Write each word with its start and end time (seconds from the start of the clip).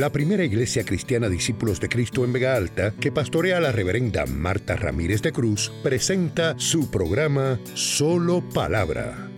la 0.00 0.10
primera 0.10 0.42
iglesia 0.42 0.82
cristiana 0.82 1.28
Discípulos 1.28 1.78
de 1.78 1.90
Cristo 1.90 2.24
en 2.24 2.32
Vega 2.32 2.56
Alta, 2.56 2.92
que 2.92 3.12
pastorea 3.12 3.60
la 3.60 3.70
reverenda 3.70 4.24
Marta 4.24 4.74
Ramírez 4.74 5.20
de 5.20 5.30
Cruz, 5.30 5.70
presenta 5.82 6.58
su 6.58 6.90
programa 6.90 7.60
Solo 7.74 8.42
Palabra. 8.54 9.28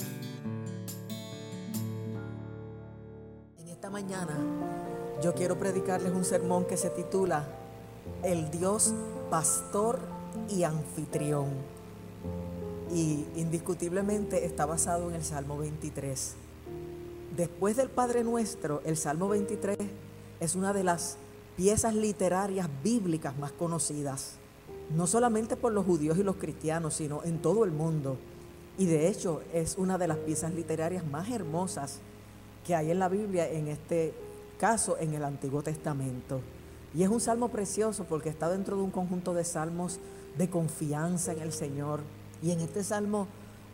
En 3.59 3.67
esta 3.67 3.90
mañana 3.90 4.38
yo 5.21 5.35
quiero 5.35 5.59
predicarles 5.59 6.12
un 6.12 6.25
sermón 6.25 6.65
que 6.65 6.76
se 6.76 6.90
titula 6.90 7.44
El 8.22 8.53
Dios 8.53 8.94
Pastor 9.31 9.99
y 10.49 10.63
Anfitrión. 10.63 11.49
Y 12.94 13.24
indiscutiblemente 13.35 14.47
está 14.47 14.65
basado 14.65 15.10
en 15.10 15.17
el 15.17 15.24
Salmo 15.24 15.58
23. 15.58 16.37
Después 17.37 17.77
del 17.77 17.88
Padre 17.88 18.23
Nuestro, 18.23 18.80
el 18.84 18.97
Salmo 18.97 19.29
23 19.29 19.77
es 20.43 20.56
una 20.56 20.73
de 20.73 20.83
las 20.83 21.19
piezas 21.56 21.95
literarias 21.95 22.69
bíblicas 22.83 23.39
más 23.39 23.53
conocidas, 23.53 24.39
no 24.93 25.07
solamente 25.07 25.57
por 25.57 25.73
los 25.73 25.87
judíos 25.87 26.19
y 26.19 26.25
los 26.25 26.35
cristianos, 26.35 26.95
sino 26.95 27.23
en 27.23 27.41
todo 27.41 27.65
el 27.65 27.71
mundo. 27.71 28.19
Y 28.77 28.87
de 28.87 29.07
hecho 29.07 29.43
es 29.52 29.79
una 29.79 29.99
de 29.99 30.09
las 30.09 30.19
piezas 30.19 30.52
literarias 30.52 31.07
más 31.07 31.30
hermosas 31.30 32.01
que 32.66 32.75
hay 32.75 32.91
en 32.91 32.99
la 32.99 33.09
Biblia, 33.09 33.49
en 33.49 33.69
este 33.69 34.15
caso 34.59 34.99
en 34.99 35.15
el 35.15 35.23
Antiguo 35.25 35.63
Testamento. 35.63 36.41
Y 36.93 37.05
es 37.05 37.09
un 37.09 37.21
salmo 37.21 37.49
precioso 37.49 38.02
porque 38.09 38.29
está 38.29 38.51
dentro 38.51 38.77
de 38.77 38.83
un 38.83 38.91
conjunto 38.91 39.35
de 39.35 39.45
salmos 39.45 40.01
de 40.37 40.51
confianza 40.51 41.33
en 41.33 41.38
el 41.38 41.52
Señor. 41.52 42.01
Y 42.43 42.51
en 42.51 42.59
este 42.59 42.83
salmo 42.83 43.29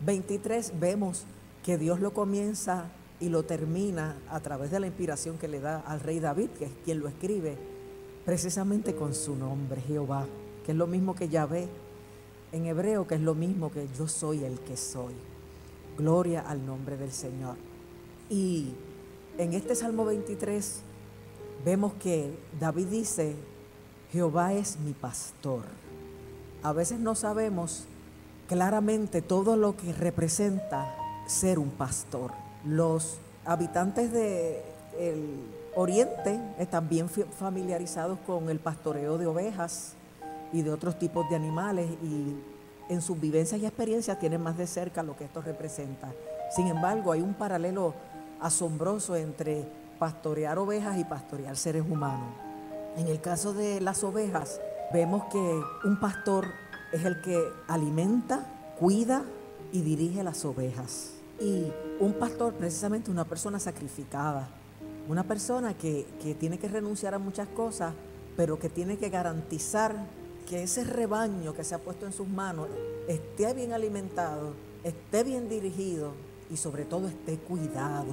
23 0.04 0.78
vemos 0.78 1.24
que 1.64 1.78
Dios 1.78 2.00
lo 2.00 2.12
comienza 2.12 2.90
y 3.20 3.28
lo 3.28 3.44
termina 3.44 4.16
a 4.28 4.40
través 4.40 4.70
de 4.70 4.80
la 4.80 4.86
inspiración 4.86 5.38
que 5.38 5.48
le 5.48 5.60
da 5.60 5.80
al 5.80 6.00
rey 6.00 6.20
David, 6.20 6.50
que 6.50 6.66
es 6.66 6.72
quien 6.84 7.00
lo 7.00 7.08
escribe, 7.08 7.56
precisamente 8.24 8.94
con 8.94 9.14
su 9.14 9.34
nombre, 9.34 9.80
Jehová, 9.80 10.26
que 10.64 10.72
es 10.72 10.78
lo 10.78 10.86
mismo 10.86 11.14
que 11.14 11.28
Yahvé 11.28 11.68
en 12.52 12.66
hebreo, 12.66 13.06
que 13.06 13.16
es 13.16 13.20
lo 13.20 13.34
mismo 13.34 13.70
que 13.70 13.88
yo 13.96 14.08
soy 14.08 14.44
el 14.44 14.58
que 14.60 14.76
soy. 14.76 15.14
Gloria 15.96 16.42
al 16.42 16.64
nombre 16.64 16.96
del 16.96 17.12
Señor. 17.12 17.56
Y 18.30 18.68
en 19.36 19.52
este 19.52 19.74
Salmo 19.74 20.04
23 20.04 20.80
vemos 21.64 21.94
que 21.94 22.38
David 22.60 22.86
dice, 22.86 23.34
Jehová 24.12 24.52
es 24.54 24.78
mi 24.78 24.92
pastor. 24.92 25.64
A 26.62 26.72
veces 26.72 27.00
no 27.00 27.14
sabemos 27.14 27.84
claramente 28.48 29.22
todo 29.22 29.56
lo 29.56 29.76
que 29.76 29.92
representa 29.92 30.94
ser 31.26 31.58
un 31.58 31.70
pastor. 31.70 32.32
Los 32.64 33.18
habitantes 33.44 34.12
del 34.12 34.62
oriente 35.74 36.40
están 36.58 36.88
bien 36.88 37.08
familiarizados 37.08 38.18
con 38.26 38.50
el 38.50 38.58
pastoreo 38.58 39.16
de 39.18 39.26
ovejas 39.26 39.94
y 40.52 40.62
de 40.62 40.70
otros 40.70 40.98
tipos 40.98 41.28
de 41.30 41.36
animales 41.36 41.88
y 42.02 42.34
en 42.88 43.02
sus 43.02 43.20
vivencias 43.20 43.60
y 43.60 43.66
experiencias 43.66 44.18
tienen 44.18 44.42
más 44.42 44.56
de 44.56 44.66
cerca 44.66 45.02
lo 45.02 45.16
que 45.16 45.24
esto 45.24 45.42
representa. 45.42 46.12
Sin 46.54 46.66
embargo, 46.66 47.12
hay 47.12 47.20
un 47.20 47.34
paralelo 47.34 47.94
asombroso 48.40 49.14
entre 49.16 49.66
pastorear 49.98 50.58
ovejas 50.58 50.98
y 50.98 51.04
pastorear 51.04 51.56
seres 51.56 51.82
humanos. 51.88 52.34
En 52.96 53.06
el 53.06 53.20
caso 53.20 53.52
de 53.52 53.80
las 53.80 54.02
ovejas, 54.04 54.60
vemos 54.92 55.24
que 55.30 55.60
un 55.84 56.00
pastor 56.00 56.46
es 56.92 57.04
el 57.04 57.20
que 57.20 57.38
alimenta, 57.68 58.46
cuida 58.78 59.22
y 59.72 59.82
dirige 59.82 60.22
las 60.22 60.44
ovejas. 60.44 61.12
Y 61.40 61.70
un 62.00 62.12
pastor, 62.12 62.54
precisamente 62.54 63.10
una 63.10 63.24
persona 63.24 63.58
sacrificada, 63.58 64.48
una 65.08 65.24
persona 65.24 65.74
que, 65.74 66.06
tiene 66.38 66.58
que 66.58 66.68
renunciar 66.68 67.14
a 67.14 67.18
muchas 67.18 67.48
cosas, 67.48 67.92
pero 68.36 68.58
que 68.58 68.68
tiene 68.68 68.98
que 68.98 69.10
garantizar 69.10 69.96
que 70.48 70.62
ese 70.62 70.84
rebaño 70.84 71.54
que 71.54 71.64
se 71.64 71.74
ha 71.74 71.78
puesto 71.78 72.06
en 72.06 72.12
sus 72.12 72.28
manos 72.28 72.68
esté 73.08 73.52
bien 73.52 73.72
alimentado, 73.72 74.52
esté 74.84 75.24
bien 75.24 75.48
dirigido 75.48 76.12
y 76.50 76.56
sobre 76.56 76.84
todo 76.84 77.08
esté 77.08 77.36
cuidado. 77.36 78.12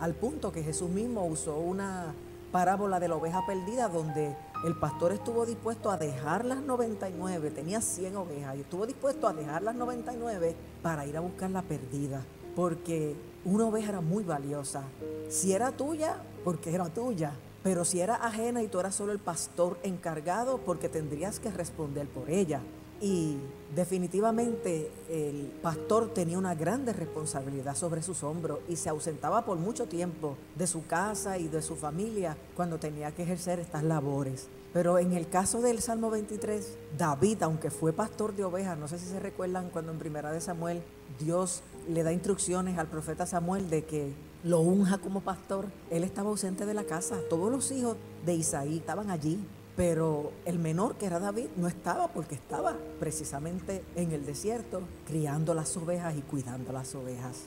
Al 0.00 0.14
punto 0.14 0.50
que 0.50 0.62
Jesús 0.62 0.88
mismo 0.88 1.26
usó 1.26 1.58
una 1.58 2.14
parábola 2.50 2.98
de 2.98 3.08
la 3.08 3.16
oveja 3.16 3.44
perdida 3.46 3.88
donde 3.88 4.34
el 4.64 4.74
pastor 4.76 5.12
estuvo 5.12 5.44
dispuesto 5.44 5.90
a 5.90 5.98
dejar 5.98 6.46
las 6.46 6.62
99, 6.62 7.50
tenía 7.50 7.82
100 7.82 8.16
ovejas 8.16 8.56
y 8.56 8.60
estuvo 8.60 8.86
dispuesto 8.86 9.28
a 9.28 9.34
dejar 9.34 9.62
las 9.62 9.74
99 9.74 10.56
para 10.82 11.04
ir 11.04 11.16
a 11.16 11.20
buscar 11.20 11.50
la 11.50 11.62
perdida 11.62 12.24
porque 12.58 13.14
una 13.44 13.66
oveja 13.66 13.90
era 13.90 14.00
muy 14.00 14.24
valiosa. 14.24 14.82
Si 15.28 15.52
era 15.52 15.70
tuya, 15.70 16.16
porque 16.42 16.74
era 16.74 16.86
tuya. 16.86 17.30
Pero 17.62 17.84
si 17.84 18.00
era 18.00 18.16
ajena 18.16 18.64
y 18.64 18.66
tú 18.66 18.80
eras 18.80 18.96
solo 18.96 19.12
el 19.12 19.20
pastor 19.20 19.78
encargado, 19.84 20.58
porque 20.66 20.88
tendrías 20.88 21.38
que 21.38 21.52
responder 21.52 22.08
por 22.08 22.28
ella. 22.28 22.60
Y 23.00 23.36
definitivamente 23.74 24.90
el 25.08 25.52
pastor 25.62 26.12
tenía 26.12 26.38
una 26.38 26.54
grande 26.54 26.92
responsabilidad 26.92 27.76
sobre 27.76 28.02
sus 28.02 28.24
hombros 28.24 28.58
y 28.68 28.76
se 28.76 28.88
ausentaba 28.88 29.44
por 29.44 29.58
mucho 29.58 29.86
tiempo 29.86 30.36
de 30.56 30.66
su 30.66 30.86
casa 30.86 31.38
y 31.38 31.48
de 31.48 31.62
su 31.62 31.76
familia 31.76 32.36
cuando 32.56 32.78
tenía 32.78 33.12
que 33.12 33.22
ejercer 33.22 33.60
estas 33.60 33.84
labores. 33.84 34.48
Pero 34.72 34.98
en 34.98 35.12
el 35.12 35.28
caso 35.28 35.60
del 35.60 35.80
Salmo 35.80 36.10
23, 36.10 36.76
David, 36.98 37.42
aunque 37.42 37.70
fue 37.70 37.92
pastor 37.92 38.34
de 38.34 38.44
ovejas, 38.44 38.78
no 38.78 38.88
sé 38.88 38.98
si 38.98 39.06
se 39.06 39.20
recuerdan 39.20 39.70
cuando 39.70 39.92
en 39.92 39.98
Primera 39.98 40.30
de 40.30 40.40
Samuel 40.40 40.82
Dios 41.18 41.62
le 41.88 42.02
da 42.02 42.12
instrucciones 42.12 42.78
al 42.78 42.88
profeta 42.88 43.26
Samuel 43.26 43.70
de 43.70 43.84
que 43.84 44.12
lo 44.44 44.60
unja 44.60 44.98
como 44.98 45.20
pastor, 45.20 45.66
él 45.90 46.04
estaba 46.04 46.30
ausente 46.30 46.66
de 46.66 46.74
la 46.74 46.84
casa. 46.84 47.18
Todos 47.30 47.50
los 47.50 47.72
hijos 47.72 47.96
de 48.24 48.34
Isaí 48.34 48.78
estaban 48.78 49.10
allí, 49.10 49.40
pero 49.78 50.32
el 50.44 50.58
menor, 50.58 50.96
que 50.96 51.06
era 51.06 51.20
David, 51.20 51.50
no 51.56 51.68
estaba 51.68 52.08
porque 52.08 52.34
estaba 52.34 52.76
precisamente 52.98 53.84
en 53.94 54.10
el 54.10 54.26
desierto, 54.26 54.82
criando 55.06 55.54
las 55.54 55.76
ovejas 55.76 56.16
y 56.16 56.22
cuidando 56.22 56.72
las 56.72 56.96
ovejas. 56.96 57.44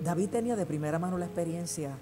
David 0.00 0.28
tenía 0.28 0.54
de 0.54 0.64
primera 0.64 1.00
mano 1.00 1.18
la 1.18 1.26
experiencia 1.26 1.98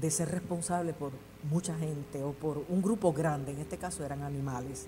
de 0.00 0.10
ser 0.12 0.30
responsable 0.30 0.92
por 0.92 1.10
mucha 1.50 1.76
gente 1.76 2.22
o 2.22 2.30
por 2.30 2.64
un 2.68 2.80
grupo 2.80 3.12
grande, 3.12 3.50
en 3.50 3.58
este 3.58 3.76
caso 3.76 4.04
eran 4.04 4.22
animales, 4.22 4.86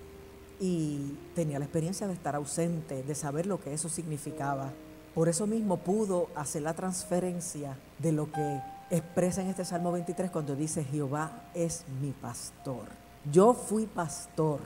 y 0.61 1.17
tenía 1.35 1.59
la 1.59 1.65
experiencia 1.65 2.07
de 2.07 2.13
estar 2.13 2.37
ausente, 2.37 3.03
de 3.03 3.15
saber 3.15 3.45
lo 3.47 3.59
que 3.59 3.73
eso 3.73 3.89
significaba 3.89 4.71
por 5.13 5.27
eso 5.27 5.45
mismo 5.45 5.75
pudo 5.75 6.29
hacer 6.35 6.61
la 6.61 6.73
transferencia 6.73 7.77
de 7.99 8.13
lo 8.13 8.31
que 8.31 8.61
expresa 8.89 9.41
en 9.41 9.47
este 9.49 9.65
Salmo 9.65 9.91
23 9.91 10.31
cuando 10.31 10.55
dice, 10.55 10.85
Jehová 10.85 11.49
es 11.53 11.83
mi 12.01 12.11
pastor. 12.11 13.00
Yo 13.29 13.53
fui 13.53 13.85
pastor 13.85 14.61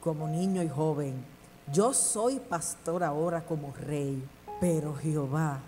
como 0.00 0.26
niño 0.26 0.60
y 0.64 0.68
joven. 0.68 1.24
Yo 1.72 1.94
soy 1.94 2.40
pastor 2.40 3.04
ahora 3.04 3.44
como 3.44 3.72
rey, 3.72 4.20
pero 4.60 4.96
Jehová 4.96 5.60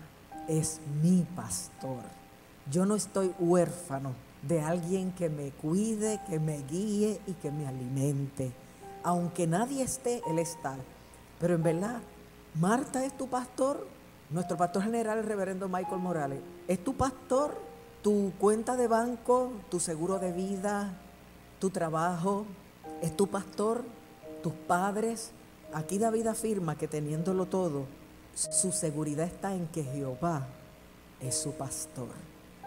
es 0.49 0.81
mi 1.01 1.25
pastor. 1.33 2.03
Yo 2.69 2.85
no 2.85 2.95
estoy 2.95 3.33
huérfano 3.39 4.13
de 4.41 4.59
alguien 4.59 5.13
que 5.13 5.29
me 5.29 5.51
cuide, 5.51 6.19
que 6.27 6.37
me 6.39 6.61
guíe 6.63 7.21
y 7.25 7.33
que 7.33 7.51
me 7.51 7.67
alimente. 7.67 8.51
Aunque 9.03 9.47
nadie 9.47 9.83
esté, 9.83 10.21
Él 10.27 10.37
está. 10.37 10.75
Pero 11.39 11.55
en 11.55 11.63
verdad, 11.63 12.01
Marta 12.55 13.05
es 13.05 13.15
tu 13.15 13.29
pastor, 13.29 13.87
nuestro 14.29 14.57
pastor 14.57 14.83
general, 14.83 15.19
el 15.19 15.25
reverendo 15.25 15.69
Michael 15.69 16.01
Morales, 16.01 16.41
es 16.67 16.83
tu 16.83 16.95
pastor, 16.95 17.57
tu 18.01 18.33
cuenta 18.37 18.75
de 18.75 18.89
banco, 18.89 19.53
tu 19.69 19.79
seguro 19.79 20.19
de 20.19 20.33
vida, 20.33 20.99
tu 21.65 21.71
trabajo, 21.71 22.45
es 23.01 23.17
tu 23.17 23.25
pastor, 23.25 23.83
tus 24.43 24.53
padres. 24.53 25.31
Aquí 25.73 25.97
David 25.97 26.27
afirma 26.27 26.77
que 26.77 26.87
teniéndolo 26.87 27.47
todo, 27.47 27.85
su 28.35 28.71
seguridad 28.71 29.25
está 29.25 29.55
en 29.55 29.65
que 29.69 29.83
Jehová 29.83 30.45
es 31.19 31.33
su 31.33 31.53
pastor. 31.53 32.09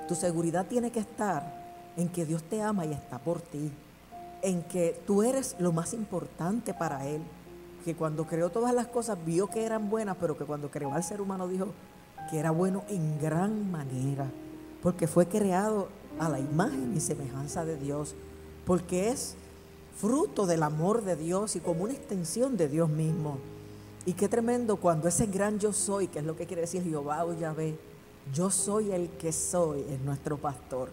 Tu 0.09 0.17
seguridad 0.17 0.67
tiene 0.67 0.91
que 0.91 0.99
estar 0.99 1.93
en 1.97 2.09
que 2.09 2.27
Dios 2.27 2.43
te 2.43 2.61
ama 2.61 2.87
y 2.87 2.93
está 2.93 3.21
por 3.21 3.41
ti, 3.41 3.71
en 4.43 4.65
que 4.65 5.01
tú 5.07 5.23
eres 5.23 5.55
lo 5.61 5.71
más 5.71 5.95
importante 5.95 6.75
para 6.75 7.07
Él 7.07 7.23
que 7.85 7.95
cuando 7.95 8.27
creó 8.27 8.51
todas 8.51 8.75
las 8.75 8.89
cosas 8.89 9.17
vio 9.25 9.47
que 9.47 9.65
eran 9.65 9.89
buenas, 9.89 10.17
pero 10.19 10.37
que 10.37 10.45
cuando 10.45 10.73
creó 10.73 10.93
al 10.93 11.05
ser 11.05 11.21
humano 11.21 11.47
dijo 11.47 11.69
que 12.33 12.41
era 12.41 12.51
bueno 12.51 12.83
en 12.89 13.21
gran 13.21 13.71
manera, 13.71 14.27
porque 14.83 15.07
fue 15.07 15.29
creado 15.29 15.89
a 16.19 16.29
la 16.29 16.41
imagen 16.41 16.95
y 16.97 17.01
semejanza 17.01 17.65
de 17.65 17.77
Dios, 17.77 18.17
porque 18.69 19.09
es 19.09 19.35
fruto 19.97 20.45
del 20.45 20.63
amor 20.63 21.03
de 21.03 21.17
Dios 21.17 21.57
y 21.57 21.61
como 21.61 21.85
una 21.85 21.95
extensión 21.95 22.59
de 22.59 22.69
Dios 22.69 22.91
mismo. 22.91 23.39
Y 24.05 24.13
qué 24.13 24.29
tremendo 24.29 24.77
cuando 24.77 25.09
ese 25.09 25.25
gran 25.25 25.59
yo 25.59 25.73
soy, 25.73 26.07
que 26.09 26.19
es 26.19 26.25
lo 26.27 26.37
que 26.37 26.45
quiere 26.45 26.61
decir 26.61 26.83
Jehová 26.83 27.25
o 27.25 27.33
Yahvé, 27.33 27.79
yo 28.31 28.51
soy 28.51 28.93
el 28.93 29.09
que 29.09 29.33
soy, 29.33 29.87
es 29.89 29.99
nuestro 30.01 30.37
pastor. 30.37 30.91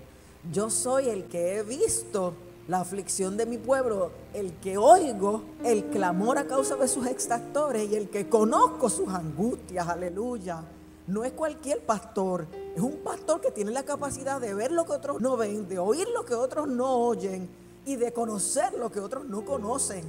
Yo 0.53 0.69
soy 0.69 1.09
el 1.09 1.25
que 1.25 1.57
he 1.57 1.63
visto 1.63 2.33
la 2.69 2.79
aflicción 2.79 3.35
de 3.35 3.45
mi 3.45 3.57
pueblo, 3.57 4.11
el 4.33 4.53
que 4.53 4.77
oigo 4.77 5.41
el 5.65 5.83
clamor 5.87 6.37
a 6.37 6.47
causa 6.47 6.77
de 6.77 6.87
sus 6.87 7.05
extractores 7.07 7.91
y 7.91 7.95
el 7.97 8.09
que 8.09 8.29
conozco 8.29 8.89
sus 8.89 9.09
angustias, 9.09 9.85
aleluya. 9.89 10.63
No 11.07 11.25
es 11.25 11.33
cualquier 11.33 11.81
pastor, 11.81 12.47
es 12.73 12.81
un 12.81 12.99
pastor 13.03 13.41
que 13.41 13.51
tiene 13.51 13.71
la 13.71 13.83
capacidad 13.83 14.39
de 14.39 14.53
ver 14.53 14.71
lo 14.71 14.85
que 14.85 14.93
otros 14.93 15.19
no 15.19 15.35
ven, 15.35 15.67
de 15.67 15.77
oír 15.77 16.07
lo 16.15 16.23
que 16.23 16.35
otros 16.35 16.69
no 16.69 17.05
oyen 17.05 17.64
y 17.85 17.95
de 17.95 18.11
conocer 18.11 18.73
lo 18.73 18.91
que 18.91 18.99
otros 18.99 19.25
no 19.25 19.45
conocen. 19.45 20.03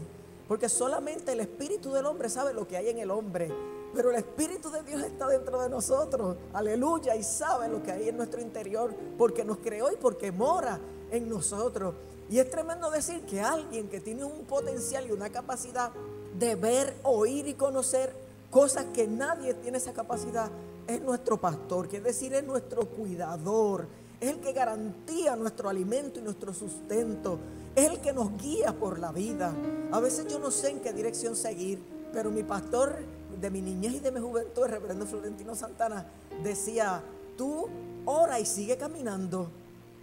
Porque 0.49 0.69
solamente 0.69 1.33
el 1.33 1.41
espíritu 1.41 1.93
del 1.93 2.07
hombre 2.07 2.29
sabe 2.29 2.55
lo 2.55 2.67
que 2.67 2.77
hay 2.77 2.89
en 2.89 2.99
el 2.99 3.11
hombre. 3.11 3.51
Pero 3.97 4.11
el 4.11 4.17
Espíritu 4.17 4.71
de 4.71 4.83
Dios 4.83 5.03
está 5.03 5.27
dentro 5.27 5.61
de 5.61 5.71
nosotros. 5.71 6.37
Aleluya. 6.53 7.17
Y 7.17 7.23
sabe 7.23 7.69
lo 7.69 7.83
que 7.83 7.93
hay 7.93 8.11
en 8.11 8.17
nuestro 8.19 8.43
interior. 8.43 8.95
Porque 9.17 9.43
nos 9.43 9.57
creó 9.59 9.91
y 9.91 9.97
porque 9.97 10.31
mora 10.31 10.79
en 11.11 11.29
nosotros. 11.29 11.95
Y 12.29 12.39
es 12.39 12.51
tremendo 12.51 12.91
decir 12.91 13.23
que 13.23 13.41
alguien 13.41 13.89
que 13.89 14.01
tiene 14.01 14.25
un 14.25 14.45
potencial 14.45 15.07
y 15.07 15.13
una 15.13 15.31
capacidad 15.31 15.93
de 16.39 16.55
ver, 16.57 16.95
oír 17.05 17.47
y 17.47 17.55
conocer 17.55 18.15
cosas 18.51 18.85
que 18.93 19.07
nadie 19.07 19.55
tiene 19.55 19.79
esa 19.79 19.95
capacidad 19.95 20.51
es 20.87 21.01
nuestro 21.01 21.39
pastor. 21.41 21.89
Que 21.89 21.97
es 21.97 22.05
decir, 22.05 22.35
es 22.35 22.45
nuestro 22.45 22.85
cuidador. 22.87 23.87
Es 24.21 24.31
el 24.31 24.41
que 24.41 24.53
garantía 24.53 25.37
nuestro 25.37 25.71
alimento 25.71 26.21
y 26.21 26.23
nuestro 26.23 26.53
sustento. 26.53 27.39
Es 27.77 27.91
el 27.91 28.01
que 28.01 28.15
nos 28.15 28.37
guía 28.39 28.73
por 28.73 28.99
la 28.99 29.13
vida. 29.13 29.55
A 29.93 30.01
veces 30.01 30.27
yo 30.29 30.39
no 30.39 30.51
sé 30.51 30.71
en 30.71 30.81
qué 30.81 30.95
dirección 30.95 31.37
seguir, 31.37 31.79
pero 32.11 32.31
mi 32.31 32.43
pastor 32.43 32.97
de 33.39 33.51
mi 33.51 33.61
niñez 33.61 33.93
y 33.93 34.01
de 34.01 34.11
mi 34.11 34.19
juventud, 34.19 34.65
el 34.65 34.71
reverendo 34.71 35.05
Florentino 35.05 35.55
Santana, 35.55 36.07
decía, 36.43 37.03
tú 37.37 37.69
ora 38.07 38.41
y 38.41 38.47
sigue 38.47 38.79
caminando. 38.79 39.51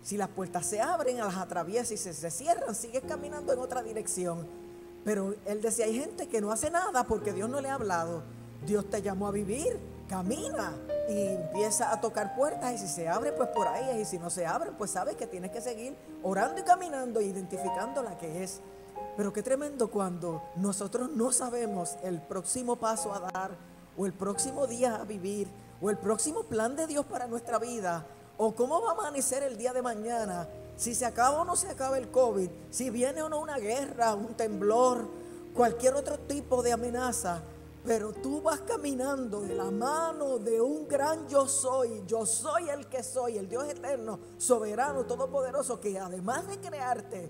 Si 0.04 0.18
las 0.18 0.30
puertas 0.30 0.68
se 0.68 0.82
abren, 0.82 1.18
las 1.18 1.36
atraviesa 1.36 1.96
y 1.96 1.98
se, 1.98 2.14
se 2.14 2.30
cierran, 2.30 2.76
sigues 2.76 3.02
caminando 3.08 3.52
en 3.52 3.58
otra 3.60 3.82
dirección. 3.82 4.46
Pero 5.04 5.34
él 5.46 5.62
decía, 5.62 5.86
hay 5.86 6.00
gente 6.00 6.28
que 6.28 6.42
no 6.42 6.52
hace 6.52 6.70
nada 6.70 7.06
porque 7.06 7.34
Dios 7.34 7.50
no 7.50 7.60
le 7.60 7.70
ha 7.70 7.74
hablado. 7.74 8.22
Dios 8.68 8.88
te 8.88 9.02
llamó 9.02 9.28
a 9.28 9.32
vivir, 9.32 9.80
camina 10.08 10.74
y 11.10 11.28
empieza 11.28 11.92
a 11.92 12.02
tocar 12.02 12.36
puertas 12.36 12.74
y 12.74 12.78
si 12.78 12.88
se 12.88 13.10
abre, 13.10 13.32
pues 13.32 13.50
por 13.50 13.68
ahí, 13.68 14.02
y 14.02 14.06
si 14.06 14.18
no 14.20 14.30
se 14.30 14.46
abre, 14.46 14.72
pues 14.72 14.92
sabes 14.92 15.16
que 15.16 15.28
tienes 15.28 15.52
que 15.52 15.62
seguir 15.62 15.96
orando 16.22 16.62
y 16.62 16.64
caminando, 16.64 17.22
identificando 17.22 18.02
la 18.02 18.18
que 18.18 18.44
es. 18.44 18.62
Pero 19.18 19.32
qué 19.32 19.44
tremendo 19.44 19.90
cuando 19.90 20.42
nosotros 20.56 21.10
no 21.12 21.32
sabemos 21.32 21.98
el 22.04 22.22
próximo 22.22 22.78
paso 22.78 23.14
a 23.14 23.20
dar 23.20 23.52
o 23.98 24.06
el 24.06 24.14
próximo 24.14 24.66
día 24.66 24.96
a 24.96 25.04
vivir 25.04 25.48
o 25.82 25.90
el 25.90 25.98
próximo 25.98 26.44
plan 26.44 26.76
de 26.76 26.88
Dios 26.88 27.06
para 27.06 27.28
nuestra 27.28 27.60
vida 27.60 28.06
o 28.38 28.56
cómo 28.56 28.82
va 28.82 28.90
a 28.90 28.94
amanecer 28.94 29.44
el 29.44 29.58
día 29.58 29.74
de 29.74 29.82
mañana, 29.82 30.48
si 30.76 30.96
se 30.96 31.06
acaba 31.06 31.42
o 31.42 31.46
no 31.46 31.56
se 31.56 31.70
acaba 31.70 31.98
el 31.98 32.10
COVID, 32.10 32.50
si 32.72 32.90
viene 32.90 33.22
o 33.22 33.30
no 33.30 33.40
una 33.40 33.58
guerra, 33.58 34.16
un 34.16 34.34
temblor, 34.34 35.08
cualquier 35.54 35.94
otro 35.94 36.18
tipo 36.20 36.64
de 36.64 36.74
amenaza. 36.74 37.42
Pero 37.86 38.14
tú 38.14 38.42
vas 38.42 38.62
caminando 38.62 39.42
de 39.42 39.56
la 39.56 39.70
mano 39.70 40.40
de 40.40 40.62
un 40.62 40.88
gran 40.88 41.28
yo 41.28 41.48
soy, 41.48 42.04
yo 42.08 42.26
soy 42.26 42.70
el 42.70 42.88
que 42.88 43.04
soy, 43.04 43.38
el 43.38 43.50
Dios 43.50 43.66
eterno, 43.68 44.20
soberano, 44.38 45.04
todopoderoso, 45.06 45.82
que 45.82 46.00
además 46.00 46.48
de 46.48 46.60
crearte, 46.60 47.30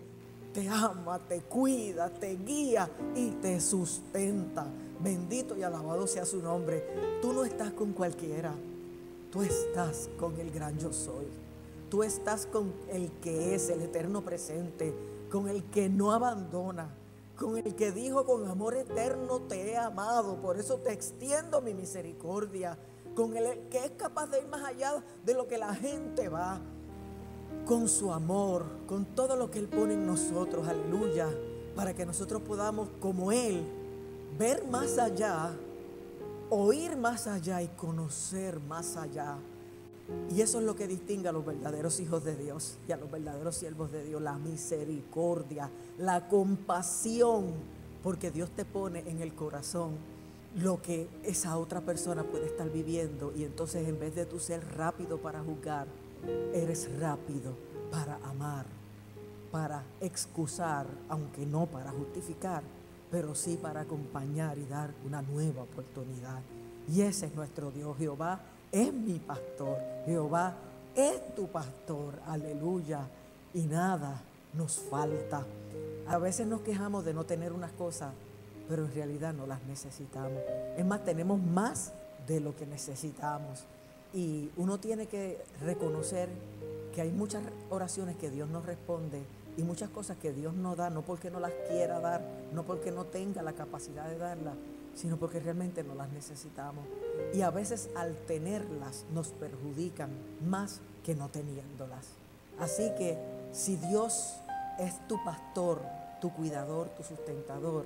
te 0.54 0.70
ama, 0.70 1.18
te 1.18 1.42
cuida, 1.42 2.10
te 2.10 2.36
guía 2.36 2.88
y 3.16 3.32
te 3.32 3.60
sustenta. 3.60 4.68
Bendito 5.00 5.58
y 5.58 5.64
alabado 5.64 6.06
sea 6.06 6.26
su 6.26 6.42
nombre. 6.42 7.20
Tú 7.22 7.34
no 7.34 7.44
estás 7.44 7.74
con 7.74 7.92
cualquiera, 7.94 8.54
tú 9.32 9.42
estás 9.42 10.08
con 10.20 10.40
el 10.40 10.52
gran 10.52 10.78
yo 10.78 10.94
soy. 10.94 11.26
Tú 11.90 12.04
estás 12.04 12.46
con 12.46 12.74
el 12.90 13.12
que 13.22 13.56
es 13.56 13.70
el 13.70 13.82
eterno 13.82 14.22
presente, 14.22 14.94
con 15.32 15.48
el 15.48 15.64
que 15.66 15.90
no 15.90 16.12
abandona, 16.12 16.90
con 17.38 17.58
el 17.58 17.76
que 17.76 17.92
dijo 17.92 18.26
con 18.26 18.48
amor 18.48 18.76
eterno 18.76 19.42
te 19.42 19.72
he 19.72 19.78
amado, 19.78 20.40
por 20.42 20.58
eso 20.58 20.78
te 20.78 20.94
extiendo 20.94 21.62
mi 21.62 21.74
misericordia, 21.74 22.78
con 23.16 23.36
el 23.36 23.68
que 23.70 23.86
es 23.86 23.92
capaz 23.92 24.28
de 24.28 24.40
ir 24.40 24.48
más 24.48 24.64
allá 24.64 25.04
de 25.26 25.34
lo 25.34 25.48
que 25.48 25.58
la 25.58 25.74
gente 25.74 26.30
va. 26.30 26.62
Con 27.66 27.88
su 27.88 28.12
amor, 28.12 28.66
con 28.88 29.06
todo 29.06 29.36
lo 29.36 29.50
que 29.50 29.60
Él 29.60 29.68
pone 29.68 29.94
en 29.94 30.06
nosotros, 30.06 30.68
aleluya, 30.68 31.30
para 31.76 31.94
que 31.94 32.06
nosotros 32.06 32.42
podamos, 32.42 32.90
como 33.00 33.32
Él, 33.32 33.64
ver 34.38 34.66
más 34.68 34.98
allá, 34.98 35.52
oír 36.50 36.96
más 36.98 37.28
allá 37.28 37.62
y 37.62 37.68
conocer 37.70 38.60
más 38.60 38.98
allá. 38.98 39.38
Y 40.30 40.42
eso 40.42 40.60
es 40.60 40.66
lo 40.66 40.76
que 40.76 40.88
distingue 40.88 41.30
a 41.30 41.32
los 41.32 41.46
verdaderos 41.46 42.00
hijos 42.00 42.24
de 42.24 42.36
Dios 42.36 42.78
y 42.88 42.92
a 42.92 42.98
los 42.98 43.10
verdaderos 43.10 43.56
siervos 43.56 43.92
de 43.92 44.04
Dios, 44.04 44.22
la 44.22 44.38
misericordia, 44.38 45.70
la 45.98 46.28
compasión, 46.28 47.54
porque 48.02 48.32
Dios 48.32 48.50
te 48.52 48.66
pone 48.66 49.04
en 49.08 49.22
el 49.22 49.34
corazón 49.34 49.92
lo 50.56 50.82
que 50.82 51.08
esa 51.24 51.58
otra 51.58 51.82
persona 51.82 52.24
puede 52.24 52.46
estar 52.46 52.70
viviendo 52.70 53.34
y 53.36 53.44
entonces 53.44 53.88
en 53.88 54.00
vez 54.00 54.14
de 54.14 54.26
tú 54.26 54.40
ser 54.40 54.64
rápido 54.76 55.18
para 55.18 55.42
juzgar, 55.42 55.88
eres 56.54 56.90
rápido 57.00 57.56
para 57.90 58.16
amar, 58.24 58.66
para 59.52 59.84
excusar, 60.02 60.88
aunque 61.10 61.46
no 61.46 61.66
para 61.66 61.92
justificar, 61.92 62.64
pero 63.10 63.36
sí 63.36 63.58
para 63.62 63.82
acompañar 63.82 64.58
y 64.58 64.66
dar 64.66 64.94
una 65.06 65.22
nueva 65.22 65.64
oportunidad. 65.64 66.42
Y 66.92 67.02
ese 67.02 67.28
es 67.28 67.36
nuestro 67.36 67.72
Dios. 67.72 67.98
Jehová 67.98 68.42
es 68.74 68.92
mi 68.92 69.20
pastor. 69.20 69.78
Jehová 70.06 70.56
es 70.96 71.34
tu 71.36 71.48
pastor. 71.48 72.20
Aleluya. 72.28 73.08
Y 73.54 73.62
nada 73.62 74.20
nos 74.54 74.80
falta. 74.80 75.46
A 76.08 76.18
veces 76.18 76.48
nos 76.48 76.62
quejamos 76.62 77.06
de 77.06 77.14
no 77.14 77.24
tener 77.24 77.54
unas 77.54 77.72
cosas, 77.72 78.12
pero 78.68 78.86
en 78.86 78.94
realidad 78.94 79.34
no 79.34 79.46
las 79.46 79.64
necesitamos. 79.64 80.42
Es 80.76 80.86
más, 80.86 81.06
tenemos 81.06 81.40
más 81.40 81.94
de 82.28 82.40
lo 82.40 82.56
que 82.56 82.66
necesitamos. 82.66 83.64
Y 84.12 84.52
uno 84.58 84.80
tiene 84.80 85.08
que 85.08 85.44
reconocer 85.62 86.30
que 86.94 87.02
hay 87.02 87.12
muchas 87.12 87.44
oraciones 87.70 88.18
que 88.18 88.30
Dios 88.30 88.50
no 88.50 88.62
responde 88.62 89.24
y 89.56 89.64
muchas 89.64 89.90
cosas 89.90 90.18
que 90.18 90.34
Dios 90.34 90.54
no 90.54 90.76
da, 90.76 90.90
no 90.90 91.04
porque 91.04 91.30
no 91.30 91.40
las 91.40 91.52
quiera 91.70 92.00
dar, 92.00 92.22
no 92.54 92.64
porque 92.64 92.92
no 92.92 93.06
tenga 93.06 93.42
la 93.42 93.54
capacidad 93.54 94.08
de 94.08 94.18
darlas, 94.18 94.56
sino 94.96 95.18
porque 95.18 95.40
realmente 95.40 95.84
no 95.84 95.96
las 95.96 96.12
necesitamos. 96.12 96.86
Y 97.34 97.42
a 97.42 97.50
veces 97.50 97.90
al 97.96 98.16
tenerlas 98.28 99.06
nos 99.14 99.30
perjudican 99.30 100.12
más 100.48 100.82
que 101.04 101.16
no 101.16 101.30
teniéndolas. 101.30 102.08
Así 102.60 102.92
que 102.98 103.18
si 103.52 103.76
Dios 103.76 104.36
es 104.80 105.08
tu 105.08 105.24
pastor, 105.24 105.82
tu 106.22 106.32
cuidador, 106.32 106.90
tu 106.90 107.04
sustentador, 107.04 107.86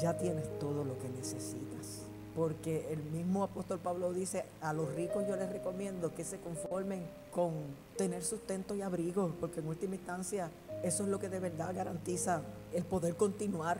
ya 0.00 0.16
tienes 0.16 0.58
todo 0.58 0.84
lo 0.84 0.98
que 0.98 1.08
necesitas 1.08 2.06
porque 2.36 2.92
el 2.92 3.02
mismo 3.02 3.42
apóstol 3.42 3.78
Pablo 3.78 4.12
dice, 4.12 4.44
a 4.60 4.74
los 4.74 4.94
ricos 4.94 5.26
yo 5.26 5.36
les 5.36 5.50
recomiendo 5.50 6.14
que 6.14 6.22
se 6.22 6.38
conformen 6.38 7.02
con 7.32 7.54
tener 7.96 8.22
sustento 8.22 8.74
y 8.74 8.82
abrigo, 8.82 9.32
porque 9.40 9.60
en 9.60 9.68
última 9.68 9.94
instancia 9.94 10.50
eso 10.82 11.04
es 11.04 11.08
lo 11.08 11.18
que 11.18 11.30
de 11.30 11.40
verdad 11.40 11.74
garantiza 11.74 12.42
el 12.74 12.84
poder 12.84 13.16
continuar. 13.16 13.78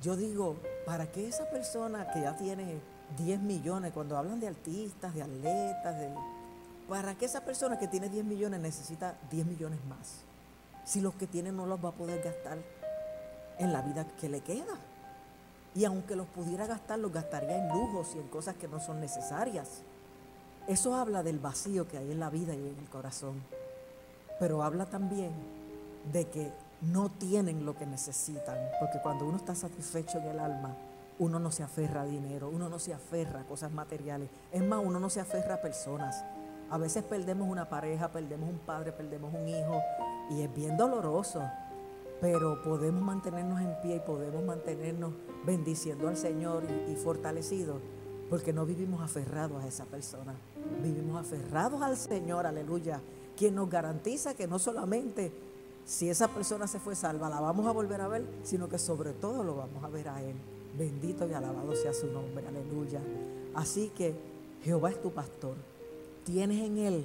Yo 0.00 0.16
digo, 0.16 0.56
¿para 0.86 1.12
qué 1.12 1.28
esa 1.28 1.50
persona 1.50 2.10
que 2.10 2.22
ya 2.22 2.34
tiene 2.34 2.80
10 3.16 3.40
millones, 3.40 3.92
cuando 3.92 4.16
hablan 4.16 4.40
de 4.40 4.48
artistas, 4.48 5.14
de 5.14 5.22
atletas, 5.22 5.98
de, 5.98 6.10
¿para 6.88 7.14
qué 7.14 7.24
esa 7.24 7.40
persona 7.40 7.78
que 7.78 7.88
tiene 7.88 8.08
10 8.08 8.24
millones 8.24 8.60
necesita 8.60 9.16
10 9.30 9.46
millones 9.46 9.78
más? 9.88 10.20
Si 10.84 11.00
los 11.00 11.14
que 11.14 11.26
tiene 11.26 11.52
no 11.52 11.66
los 11.66 11.82
va 11.84 11.90
a 11.90 11.92
poder 11.92 12.22
gastar 12.22 12.58
en 13.58 13.72
la 13.72 13.82
vida 13.82 14.06
que 14.20 14.28
le 14.28 14.40
queda. 14.40 14.78
Y 15.74 15.84
aunque 15.84 16.16
los 16.16 16.26
pudiera 16.26 16.66
gastar, 16.66 16.98
los 16.98 17.12
gastaría 17.12 17.58
en 17.58 17.68
lujos 17.68 18.14
y 18.14 18.18
en 18.18 18.28
cosas 18.28 18.56
que 18.56 18.68
no 18.68 18.80
son 18.80 19.00
necesarias. 19.00 19.82
Eso 20.66 20.94
habla 20.94 21.22
del 21.22 21.38
vacío 21.38 21.88
que 21.88 21.98
hay 21.98 22.10
en 22.10 22.20
la 22.20 22.30
vida 22.30 22.54
y 22.54 22.58
en 22.58 22.78
el 22.78 22.88
corazón. 22.88 23.42
Pero 24.38 24.62
habla 24.62 24.86
también 24.86 25.32
de 26.12 26.26
que 26.28 26.52
no 26.80 27.10
tienen 27.10 27.66
lo 27.66 27.76
que 27.76 27.86
necesitan. 27.86 28.56
Porque 28.80 29.00
cuando 29.00 29.26
uno 29.26 29.36
está 29.36 29.54
satisfecho 29.54 30.18
en 30.18 30.24
el 30.24 30.38
alma, 30.38 30.74
uno 31.18 31.38
no 31.38 31.50
se 31.50 31.62
aferra 31.62 32.02
a 32.02 32.06
dinero, 32.06 32.48
uno 32.48 32.68
no 32.68 32.78
se 32.78 32.94
aferra 32.94 33.40
a 33.40 33.44
cosas 33.44 33.72
materiales. 33.72 34.30
Es 34.52 34.62
más, 34.62 34.80
uno 34.84 35.00
no 35.00 35.10
se 35.10 35.20
aferra 35.20 35.54
a 35.54 35.62
personas. 35.62 36.24
A 36.70 36.78
veces 36.78 37.02
perdemos 37.02 37.48
una 37.48 37.68
pareja, 37.68 38.12
perdemos 38.12 38.48
un 38.48 38.58
padre, 38.58 38.92
perdemos 38.92 39.32
un 39.34 39.48
hijo 39.48 39.80
y 40.30 40.42
es 40.42 40.54
bien 40.54 40.76
doloroso 40.76 41.42
pero 42.20 42.60
podemos 42.62 43.02
mantenernos 43.02 43.60
en 43.60 43.74
pie 43.80 43.96
y 43.96 44.00
podemos 44.00 44.44
mantenernos 44.44 45.12
bendiciendo 45.44 46.08
al 46.08 46.16
Señor 46.16 46.64
y, 46.88 46.94
fortalecidos 46.96 47.80
porque 48.28 48.52
no 48.52 48.66
vivimos 48.66 49.00
aferrados 49.00 49.62
a 49.62 49.66
esa 49.66 49.84
persona, 49.86 50.34
vivimos 50.82 51.18
aferrados 51.18 51.80
al 51.80 51.96
Señor, 51.96 52.46
aleluya, 52.46 53.00
quien 53.36 53.54
nos 53.54 53.70
garantiza 53.70 54.34
que 54.34 54.46
no 54.46 54.58
solamente 54.58 55.32
si 55.86 56.10
esa 56.10 56.28
persona 56.28 56.66
se 56.66 56.78
fue 56.78 56.94
salva 56.94 57.30
la 57.30 57.40
vamos 57.40 57.66
a 57.66 57.70
volver 57.70 58.02
a 58.02 58.08
ver, 58.08 58.26
sino 58.42 58.68
que 58.68 58.78
sobre 58.78 59.12
todo 59.12 59.44
lo 59.44 59.56
vamos 59.56 59.82
a 59.82 59.88
ver 59.88 60.08
a 60.08 60.22
Él. 60.22 60.36
Bendito 60.78 61.28
y 61.28 61.32
alabado 61.32 61.74
sea 61.74 61.92
su 61.92 62.06
nombre, 62.06 62.46
aleluya. 62.46 63.00
Así 63.54 63.90
que 63.96 64.14
Jehová 64.62 64.90
es 64.90 65.02
tu 65.02 65.10
pastor, 65.10 65.56
tienes 66.24 66.64
en 66.64 66.78
Él 66.78 67.04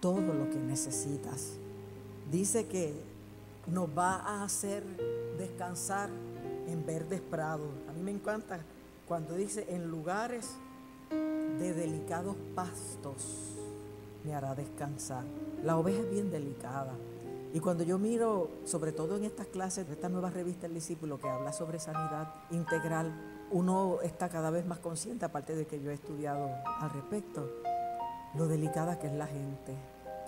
todo 0.00 0.20
lo 0.20 0.48
que 0.48 0.58
necesitas. 0.58 1.54
Dice 2.30 2.66
que 2.66 2.94
nos 3.66 3.88
va 3.96 4.16
a 4.16 4.44
hacer 4.44 4.84
descansar 5.38 6.08
en 6.68 6.86
verdes 6.86 7.20
prados. 7.20 7.68
A 7.88 7.92
mí 7.92 8.02
me 8.02 8.12
encanta 8.12 8.60
cuando 9.08 9.34
dice 9.34 9.66
en 9.68 9.90
lugares 9.90 10.48
de 11.10 11.74
delicados 11.74 12.36
pastos 12.54 13.56
me 14.24 14.34
hará 14.34 14.54
descansar. 14.54 15.24
La 15.64 15.76
oveja 15.76 16.00
es 16.00 16.10
bien 16.10 16.30
delicada. 16.30 16.92
Y 17.52 17.58
cuando 17.58 17.82
yo 17.82 17.98
miro, 17.98 18.48
sobre 18.64 18.92
todo 18.92 19.16
en 19.16 19.24
estas 19.24 19.46
clases 19.48 19.88
esta 19.88 20.08
nueva 20.08 20.30
revista 20.30 20.66
El 20.66 20.74
Discípulo 20.74 21.18
que 21.18 21.28
habla 21.28 21.52
sobre 21.52 21.80
sanidad 21.80 22.32
integral, 22.50 23.12
uno 23.50 24.00
está 24.02 24.28
cada 24.28 24.50
vez 24.50 24.64
más 24.64 24.78
consciente, 24.78 25.24
aparte 25.24 25.56
de 25.56 25.66
que 25.66 25.80
yo 25.80 25.90
he 25.90 25.94
estudiado 25.94 26.48
al 26.64 26.90
respecto, 26.90 27.50
lo 28.36 28.46
delicada 28.46 29.00
que 29.00 29.08
es 29.08 29.12
la 29.14 29.26
gente. 29.26 29.74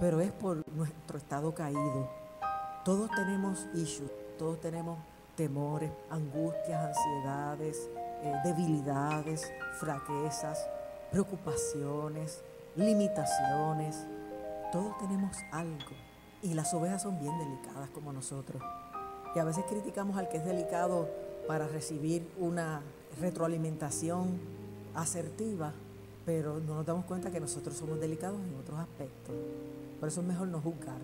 Pero 0.00 0.20
es 0.20 0.32
por 0.32 0.66
nuestro 0.74 1.18
estado 1.18 1.54
caído. 1.54 2.10
Todos 2.84 3.08
tenemos 3.12 3.68
issues, 3.74 4.10
todos 4.36 4.60
tenemos 4.60 4.98
temores, 5.36 5.92
angustias, 6.10 6.96
ansiedades, 6.96 7.88
eh, 8.24 8.34
debilidades, 8.44 9.52
fraquezas, 9.78 10.66
preocupaciones, 11.12 12.42
limitaciones. 12.74 14.06
Todos 14.72 14.98
tenemos 14.98 15.36
algo. 15.52 16.11
Y 16.42 16.54
las 16.54 16.74
ovejas 16.74 17.02
son 17.02 17.18
bien 17.18 17.38
delicadas 17.38 17.88
como 17.90 18.12
nosotros. 18.12 18.62
Y 19.34 19.38
a 19.38 19.44
veces 19.44 19.64
criticamos 19.68 20.16
al 20.16 20.28
que 20.28 20.38
es 20.38 20.44
delicado 20.44 21.08
para 21.46 21.66
recibir 21.68 22.28
una 22.38 22.82
retroalimentación 23.20 24.38
asertiva, 24.94 25.72
pero 26.26 26.60
no 26.60 26.74
nos 26.76 26.86
damos 26.86 27.04
cuenta 27.04 27.30
que 27.30 27.40
nosotros 27.40 27.76
somos 27.76 28.00
delicados 28.00 28.40
en 28.40 28.56
otros 28.56 28.78
aspectos. 28.78 29.34
Por 30.00 30.08
eso 30.08 30.20
es 30.20 30.26
mejor 30.26 30.48
no 30.48 30.60
juzgar. 30.60 31.00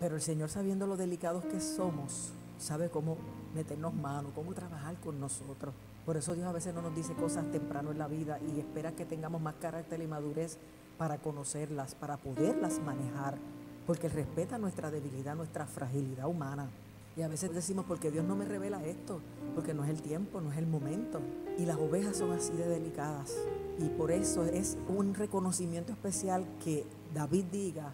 Pero 0.00 0.16
el 0.16 0.22
Señor, 0.22 0.50
sabiendo 0.50 0.86
lo 0.86 0.96
delicados 0.96 1.44
que 1.44 1.60
somos, 1.60 2.32
sabe 2.58 2.90
cómo 2.90 3.16
meternos 3.54 3.94
mano, 3.94 4.30
cómo 4.34 4.54
trabajar 4.54 4.96
con 4.96 5.20
nosotros. 5.20 5.74
Por 6.04 6.16
eso 6.16 6.34
Dios 6.34 6.46
a 6.46 6.52
veces 6.52 6.74
no 6.74 6.82
nos 6.82 6.94
dice 6.94 7.14
cosas 7.14 7.50
temprano 7.50 7.90
en 7.92 7.98
la 7.98 8.08
vida 8.08 8.38
y 8.40 8.58
espera 8.58 8.92
que 8.92 9.06
tengamos 9.06 9.40
más 9.40 9.54
carácter 9.54 10.02
y 10.02 10.06
madurez 10.06 10.58
para 10.98 11.18
conocerlas, 11.18 11.94
para 11.94 12.18
poderlas 12.18 12.78
manejar, 12.80 13.38
porque 13.86 14.08
respeta 14.08 14.58
nuestra 14.58 14.90
debilidad, 14.90 15.36
nuestra 15.36 15.66
fragilidad 15.66 16.26
humana. 16.26 16.68
Y 17.16 17.22
a 17.22 17.28
veces 17.28 17.54
decimos, 17.54 17.84
porque 17.86 18.10
Dios 18.10 18.24
no 18.24 18.34
me 18.34 18.44
revela 18.44 18.82
esto, 18.84 19.20
porque 19.54 19.72
no 19.72 19.84
es 19.84 19.90
el 19.90 20.02
tiempo, 20.02 20.40
no 20.40 20.50
es 20.50 20.58
el 20.58 20.66
momento. 20.66 21.20
Y 21.58 21.64
las 21.64 21.76
ovejas 21.76 22.16
son 22.16 22.32
así 22.32 22.52
de 22.52 22.66
delicadas. 22.66 23.32
Y 23.78 23.88
por 23.90 24.10
eso 24.10 24.44
es 24.44 24.76
un 24.88 25.14
reconocimiento 25.14 25.92
especial 25.92 26.44
que 26.64 26.84
David 27.14 27.44
diga 27.52 27.92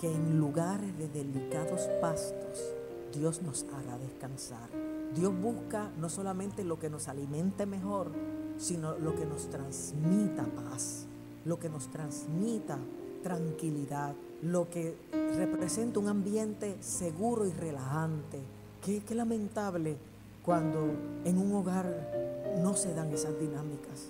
que 0.00 0.10
en 0.12 0.38
lugares 0.38 0.96
de 0.96 1.08
delicados 1.08 1.88
pastos 2.00 2.74
Dios 3.12 3.42
nos 3.42 3.64
hará 3.74 3.98
descansar. 3.98 4.68
Dios 5.14 5.32
busca 5.40 5.90
no 5.98 6.08
solamente 6.08 6.64
lo 6.64 6.78
que 6.78 6.90
nos 6.90 7.08
alimente 7.08 7.66
mejor, 7.66 8.12
sino 8.58 8.98
lo 8.98 9.14
que 9.14 9.26
nos 9.26 9.48
transmita 9.48 10.44
paz, 10.44 11.06
lo 11.44 11.58
que 11.58 11.68
nos 11.68 11.88
transmita 11.88 12.78
tranquilidad, 13.22 14.14
lo 14.42 14.68
que 14.70 14.96
representa 15.36 15.98
un 15.98 16.08
ambiente 16.08 16.76
seguro 16.80 17.46
y 17.46 17.52
relajante. 17.52 18.40
Qué, 18.82 19.02
lamentable 19.14 19.96
cuando 20.44 20.92
en 21.24 21.38
un 21.38 21.52
hogar 21.54 22.56
no 22.62 22.74
se 22.74 22.94
dan 22.94 23.12
esas 23.12 23.38
dinámicas, 23.38 24.08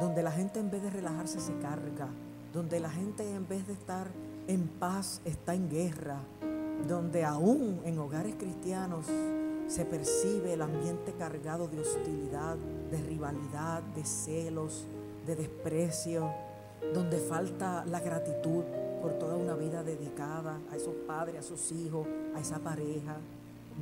donde 0.00 0.22
la 0.22 0.30
gente 0.30 0.60
en 0.60 0.70
vez 0.70 0.82
de 0.82 0.90
relajarse 0.90 1.40
se 1.40 1.56
carga, 1.58 2.08
donde 2.52 2.78
la 2.78 2.90
gente 2.90 3.28
en 3.28 3.48
vez 3.48 3.66
de 3.66 3.72
estar 3.72 4.08
en 4.46 4.68
paz 4.68 5.20
está 5.24 5.54
en 5.54 5.68
guerra, 5.68 6.20
donde 6.86 7.24
aún 7.24 7.80
en 7.84 7.98
hogares 7.98 8.34
cristianos 8.38 9.06
se 9.66 9.84
percibe 9.84 10.52
el 10.52 10.62
ambiente 10.62 11.12
cargado 11.18 11.68
de 11.68 11.80
hostilidad, 11.80 12.56
de 12.90 12.98
rivalidad, 13.02 13.82
de 13.94 14.04
celos, 14.04 14.86
de 15.26 15.36
desprecio, 15.36 16.30
donde 16.94 17.18
falta 17.18 17.84
la 17.84 18.00
gratitud 18.00 18.64
por 19.00 19.14
toda 19.14 19.36
una 19.36 19.54
vida 19.54 19.82
dedicada 19.82 20.58
a 20.70 20.76
esos 20.76 20.94
padres, 21.06 21.38
a 21.38 21.42
sus 21.42 21.72
hijos, 21.72 22.06
a 22.34 22.40
esa 22.40 22.58
pareja, 22.58 23.16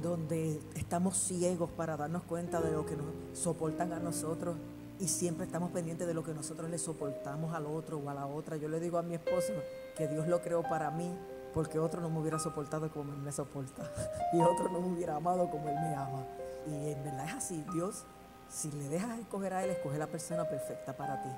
donde 0.03 0.61
estamos 0.75 1.17
ciegos 1.17 1.71
para 1.71 1.97
darnos 1.97 2.23
cuenta 2.23 2.61
de 2.61 2.71
lo 2.71 2.87
que 2.87 2.97
nos 2.97 3.07
soportan 3.33 3.93
a 3.93 3.99
nosotros 3.99 4.57
y 5.01 5.09
siempre 5.09 5.47
estamos 5.47 5.71
pendientes 5.71 6.07
de 6.07 6.15
lo 6.15 6.23
que 6.23 6.33
nosotros 6.33 6.71
le 6.71 6.79
soportamos 6.79 7.55
al 7.55 7.67
otro 7.67 7.99
o 7.99 8.09
a 8.09 8.15
la 8.15 8.27
otra. 8.27 8.57
Yo 8.57 8.69
le 8.69 8.81
digo 8.81 8.99
a 8.99 9.03
mi 9.03 9.15
esposo 9.15 9.53
que 9.97 10.09
Dios 10.09 10.29
lo 10.29 10.41
creó 10.41 10.63
para 10.63 10.91
mí 10.91 11.13
porque 11.53 11.79
otro 11.79 12.01
no 12.01 12.11
me 12.11 12.21
hubiera 12.21 12.39
soportado 12.39 12.91
como 12.93 13.13
Él 13.13 13.19
me 13.19 13.33
soporta 13.33 13.91
y 14.33 14.41
otro 14.41 14.69
no 14.71 14.81
me 14.81 14.93
hubiera 14.93 15.17
amado 15.17 15.51
como 15.51 15.69
Él 15.69 15.77
me 15.77 15.95
ama. 15.95 16.25
Y 16.67 16.93
en 16.93 17.03
verdad 17.03 17.27
es 17.27 17.35
así, 17.35 17.65
Dios, 17.73 18.05
si 18.49 18.71
le 18.73 18.89
dejas 18.89 19.19
escoger 19.19 19.55
a 19.55 19.65
Él, 19.65 19.71
escoge 19.71 19.99
la 19.99 20.07
persona 20.07 20.45
perfecta 20.45 20.97
para 20.97 21.23
ti, 21.23 21.31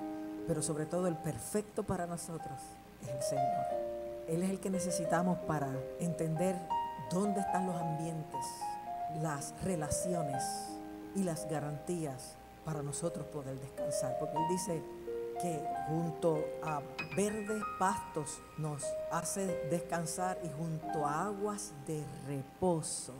pero 0.47 0.61
sobre 0.61 0.85
todo 0.85 1.07
el 1.07 1.15
perfecto 1.15 1.83
para 1.83 2.05
nosotros 2.05 2.59
el 3.07 3.21
Señor. 3.21 3.65
Él 4.27 4.43
es 4.43 4.49
el 4.49 4.59
que 4.59 4.69
necesitamos 4.69 5.39
para 5.39 5.67
entender 5.99 6.55
dónde 7.11 7.41
están 7.41 7.67
los 7.67 7.75
ambientes, 7.75 8.45
las 9.21 9.53
relaciones 9.63 10.43
y 11.15 11.23
las 11.23 11.49
garantías 11.49 12.35
para 12.63 12.81
nosotros 12.81 13.25
poder 13.27 13.59
descansar. 13.59 14.17
Porque 14.19 14.37
Él 14.37 14.45
dice 14.49 14.83
que 15.41 15.61
junto 15.87 16.45
a 16.63 16.81
verdes 17.15 17.63
pastos 17.79 18.39
nos 18.57 18.83
hace 19.11 19.47
descansar 19.69 20.37
y 20.43 20.49
junto 20.49 21.05
a 21.05 21.25
aguas 21.25 21.73
de 21.87 22.05
reposo, 22.27 23.13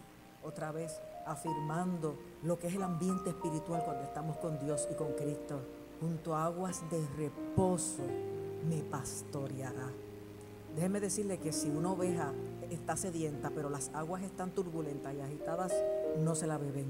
otra 0.43 0.71
vez 0.71 1.01
afirmando 1.25 2.17
lo 2.43 2.57
que 2.57 2.67
es 2.67 2.75
el 2.75 2.83
ambiente 2.83 3.31
espiritual 3.31 3.83
cuando 3.83 4.03
estamos 4.03 4.37
con 4.37 4.59
Dios 4.59 4.87
y 4.91 4.95
con 4.95 5.13
Cristo, 5.13 5.59
junto 5.99 6.35
a 6.35 6.45
aguas 6.45 6.81
de 6.89 7.05
reposo 7.17 8.03
me 8.67 8.81
pastoreará. 8.83 9.91
Déjeme 10.75 10.99
decirle 10.99 11.37
que 11.37 11.51
si 11.51 11.69
una 11.69 11.91
oveja 11.91 12.33
está 12.69 12.95
sedienta, 12.95 13.49
pero 13.49 13.69
las 13.69 13.89
aguas 13.93 14.23
están 14.23 14.51
turbulentas 14.51 15.13
y 15.13 15.19
agitadas, 15.19 15.73
no 16.19 16.35
se 16.35 16.47
la 16.47 16.57
beben. 16.57 16.87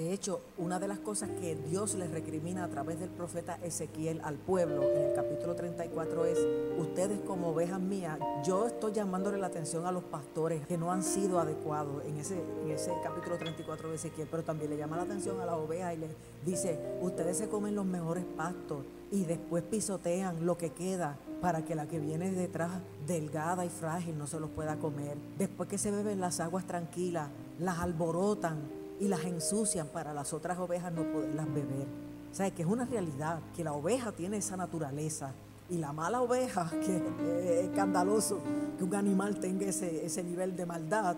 De 0.00 0.14
hecho, 0.14 0.40
una 0.56 0.80
de 0.80 0.88
las 0.88 0.98
cosas 0.98 1.28
que 1.28 1.56
Dios 1.56 1.94
le 1.94 2.08
recrimina 2.08 2.64
a 2.64 2.68
través 2.68 2.98
del 2.98 3.10
profeta 3.10 3.58
Ezequiel 3.62 4.22
al 4.24 4.36
pueblo 4.36 4.90
en 4.90 5.08
el 5.08 5.12
capítulo 5.12 5.54
34 5.54 6.24
es, 6.24 6.38
ustedes 6.78 7.20
como 7.20 7.48
ovejas 7.48 7.80
mías, 7.80 8.18
yo 8.42 8.66
estoy 8.66 8.92
llamándole 8.92 9.36
la 9.36 9.48
atención 9.48 9.84
a 9.84 9.92
los 9.92 10.02
pastores 10.04 10.66
que 10.66 10.78
no 10.78 10.90
han 10.90 11.02
sido 11.02 11.38
adecuados 11.38 12.02
en 12.06 12.16
ese, 12.16 12.42
en 12.62 12.70
ese 12.70 12.94
capítulo 13.02 13.36
34 13.36 13.90
de 13.90 13.96
Ezequiel, 13.96 14.26
pero 14.30 14.42
también 14.42 14.70
le 14.70 14.78
llama 14.78 14.96
la 14.96 15.02
atención 15.02 15.38
a 15.38 15.44
las 15.44 15.56
ovejas 15.56 15.92
y 15.92 15.98
le 15.98 16.08
dice, 16.46 16.80
ustedes 17.02 17.36
se 17.36 17.50
comen 17.50 17.74
los 17.74 17.84
mejores 17.84 18.24
pastos 18.38 18.78
y 19.12 19.26
después 19.26 19.62
pisotean 19.64 20.46
lo 20.46 20.56
que 20.56 20.70
queda 20.70 21.18
para 21.42 21.66
que 21.66 21.74
la 21.74 21.86
que 21.88 21.98
viene 21.98 22.30
detrás, 22.30 22.70
delgada 23.06 23.66
y 23.66 23.68
frágil, 23.68 24.16
no 24.16 24.26
se 24.26 24.40
los 24.40 24.48
pueda 24.48 24.78
comer. 24.78 25.18
Después 25.36 25.68
que 25.68 25.76
se 25.76 25.90
beben 25.90 26.22
las 26.22 26.40
aguas 26.40 26.66
tranquilas, 26.66 27.28
las 27.58 27.80
alborotan 27.80 28.79
y 29.00 29.08
las 29.08 29.24
ensucian 29.24 29.88
para 29.88 30.14
las 30.14 30.32
otras 30.32 30.58
ovejas 30.58 30.92
no 30.92 31.02
poderlas 31.10 31.46
beber. 31.52 31.88
O 32.30 32.34
sea, 32.34 32.50
que 32.50 32.62
es 32.62 32.68
una 32.68 32.84
realidad, 32.84 33.40
que 33.56 33.64
la 33.64 33.72
oveja 33.72 34.12
tiene 34.12 34.36
esa 34.36 34.56
naturaleza. 34.56 35.32
Y 35.68 35.78
la 35.78 35.92
mala 35.92 36.20
oveja, 36.20 36.70
que 36.84 36.96
es 36.96 37.68
escandaloso 37.68 38.40
que 38.78 38.84
un 38.84 38.94
animal 38.94 39.40
tenga 39.40 39.66
ese, 39.66 40.04
ese 40.04 40.22
nivel 40.22 40.54
de 40.54 40.66
maldad, 40.66 41.16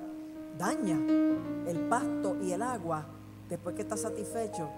daña 0.59 0.97
el 1.67 1.89
pasto 1.89 2.37
y 2.41 2.53
el 2.53 2.63
agua 2.63 3.07
después 3.49 3.75
que 3.75 3.83
está 3.83 3.99
satisfecho, 3.99 4.69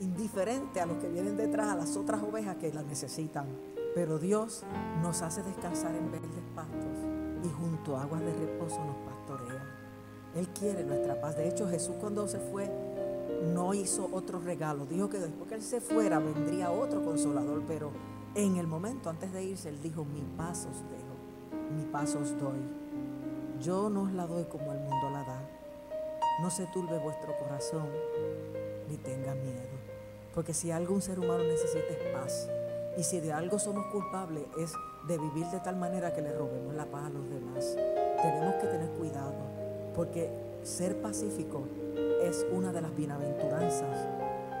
indiferente 0.00 0.80
a 0.80 0.86
los 0.86 0.98
que 0.98 1.08
vienen 1.08 1.36
detrás, 1.36 1.68
a 1.68 1.74
las 1.74 1.96
otras 1.96 2.22
ovejas 2.22 2.56
que 2.56 2.72
las 2.72 2.84
necesitan. 2.84 3.46
Pero 3.94 4.18
Dios 4.18 4.64
nos 5.02 5.22
hace 5.22 5.42
descansar 5.42 5.94
en 5.94 6.10
verdes 6.10 6.30
pastos 6.54 6.98
y 7.42 7.48
junto 7.48 7.96
a 7.96 8.02
aguas 8.02 8.20
de 8.20 8.34
reposo 8.34 8.84
nos 8.84 8.96
pastorea. 8.96 9.77
Él 10.34 10.48
quiere 10.48 10.84
nuestra 10.84 11.20
paz. 11.20 11.36
De 11.36 11.48
hecho, 11.48 11.68
Jesús 11.68 11.96
cuando 12.00 12.28
se 12.28 12.38
fue 12.38 12.70
no 13.54 13.74
hizo 13.74 14.08
otro 14.12 14.40
regalo. 14.40 14.86
Dijo 14.86 15.08
que 15.08 15.18
después 15.18 15.48
que 15.48 15.54
Él 15.56 15.62
se 15.62 15.80
fuera 15.80 16.18
vendría 16.18 16.70
otro 16.70 17.04
consolador, 17.04 17.62
pero 17.66 17.92
en 18.34 18.56
el 18.56 18.66
momento 18.66 19.10
antes 19.10 19.32
de 19.32 19.44
irse, 19.44 19.68
Él 19.68 19.80
dijo, 19.80 20.04
mi 20.04 20.22
paz 20.36 20.66
os 20.70 20.82
dejo, 20.90 21.72
mi 21.76 21.84
paz 21.84 22.14
os 22.14 22.38
doy. 22.38 22.58
Yo 23.60 23.90
no 23.90 24.02
os 24.02 24.12
la 24.12 24.26
doy 24.26 24.44
como 24.44 24.72
el 24.72 24.78
mundo 24.78 25.10
la 25.10 25.24
da. 25.24 25.40
No 26.40 26.50
se 26.50 26.66
turbe 26.66 26.98
vuestro 26.98 27.36
corazón, 27.36 27.88
ni 28.88 28.96
tenga 28.96 29.34
miedo. 29.34 29.78
Porque 30.34 30.54
si 30.54 30.70
algún 30.70 31.02
ser 31.02 31.18
humano 31.18 31.42
necesita 31.42 31.92
es 31.92 32.14
paz. 32.14 32.48
Y 32.96 33.02
si 33.02 33.20
de 33.20 33.32
algo 33.32 33.58
somos 33.58 33.86
culpables 33.86 34.44
es 34.58 34.72
de 35.06 35.18
vivir 35.18 35.46
de 35.46 35.60
tal 35.60 35.76
manera 35.76 36.12
que 36.12 36.20
le 36.20 36.32
robemos 36.32 36.74
la 36.74 36.86
paz 36.86 37.06
a 37.06 37.10
los 37.10 37.28
demás. 37.28 37.76
Tenemos 38.22 38.54
que 38.56 38.66
tener 38.66 38.90
cuidado 38.90 39.57
porque 39.98 40.30
ser 40.62 41.02
pacífico 41.02 41.64
es 42.22 42.46
una 42.52 42.70
de 42.70 42.80
las 42.80 42.94
bienaventuranzas 42.94 44.06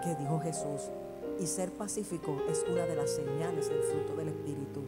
que 0.02 0.16
dijo 0.16 0.40
Jesús. 0.40 0.90
Y 1.38 1.46
ser 1.46 1.70
pacífico 1.70 2.38
es 2.50 2.66
una 2.68 2.86
de 2.86 2.96
las 2.96 3.10
señales 3.10 3.68
del 3.68 3.80
fruto 3.84 4.16
del 4.16 4.30
Espíritu, 4.30 4.82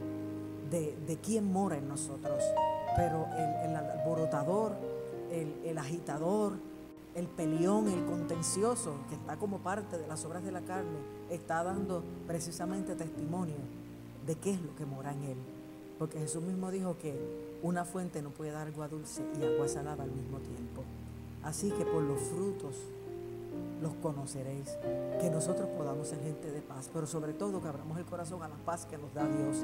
de, 0.68 0.96
de 1.06 1.16
quién 1.18 1.52
mora 1.52 1.76
en 1.76 1.86
nosotros. 1.86 2.42
Pero 2.96 3.28
el, 3.62 3.76
alborotador, 3.76 4.72
el, 5.30 5.54
el 5.64 5.78
agitador, 5.78 6.54
el 7.14 7.28
pelión, 7.28 7.86
el 7.86 8.04
contencioso, 8.06 8.94
que 9.08 9.14
está 9.14 9.36
como 9.36 9.58
parte 9.58 9.98
de 9.98 10.08
las 10.08 10.24
obras 10.24 10.42
de 10.42 10.50
la 10.50 10.62
carne, 10.62 10.98
está 11.30 11.62
dando 11.62 12.02
precisamente 12.26 12.96
testimonio 12.96 13.54
de 14.26 14.34
qué 14.34 14.54
es 14.54 14.60
lo 14.60 14.74
que 14.74 14.84
mora 14.84 15.12
en 15.12 15.22
él. 15.22 15.36
Porque 16.00 16.18
Jesús 16.18 16.42
mismo 16.42 16.70
dijo 16.70 16.96
que 16.96 17.14
una 17.62 17.84
fuente 17.84 18.22
no 18.22 18.30
puede 18.30 18.52
dar 18.52 18.66
agua 18.68 18.88
dulce 18.88 19.22
y 19.38 19.44
agua 19.44 19.68
salada 19.68 20.02
al 20.02 20.10
mismo 20.10 20.38
tiempo. 20.38 20.82
Así 21.42 21.70
que 21.72 21.84
por 21.84 22.02
los 22.02 22.18
frutos 22.22 22.74
los 23.82 23.92
conoceréis. 23.96 24.78
Que 25.20 25.28
nosotros 25.28 25.68
podamos 25.76 26.08
ser 26.08 26.22
gente 26.22 26.50
de 26.50 26.62
paz, 26.62 26.88
pero 26.90 27.06
sobre 27.06 27.34
todo 27.34 27.60
que 27.60 27.68
abramos 27.68 27.98
el 27.98 28.06
corazón 28.06 28.42
a 28.42 28.48
la 28.48 28.56
paz 28.56 28.86
que 28.86 28.96
nos 28.96 29.12
da 29.12 29.28
Dios 29.28 29.58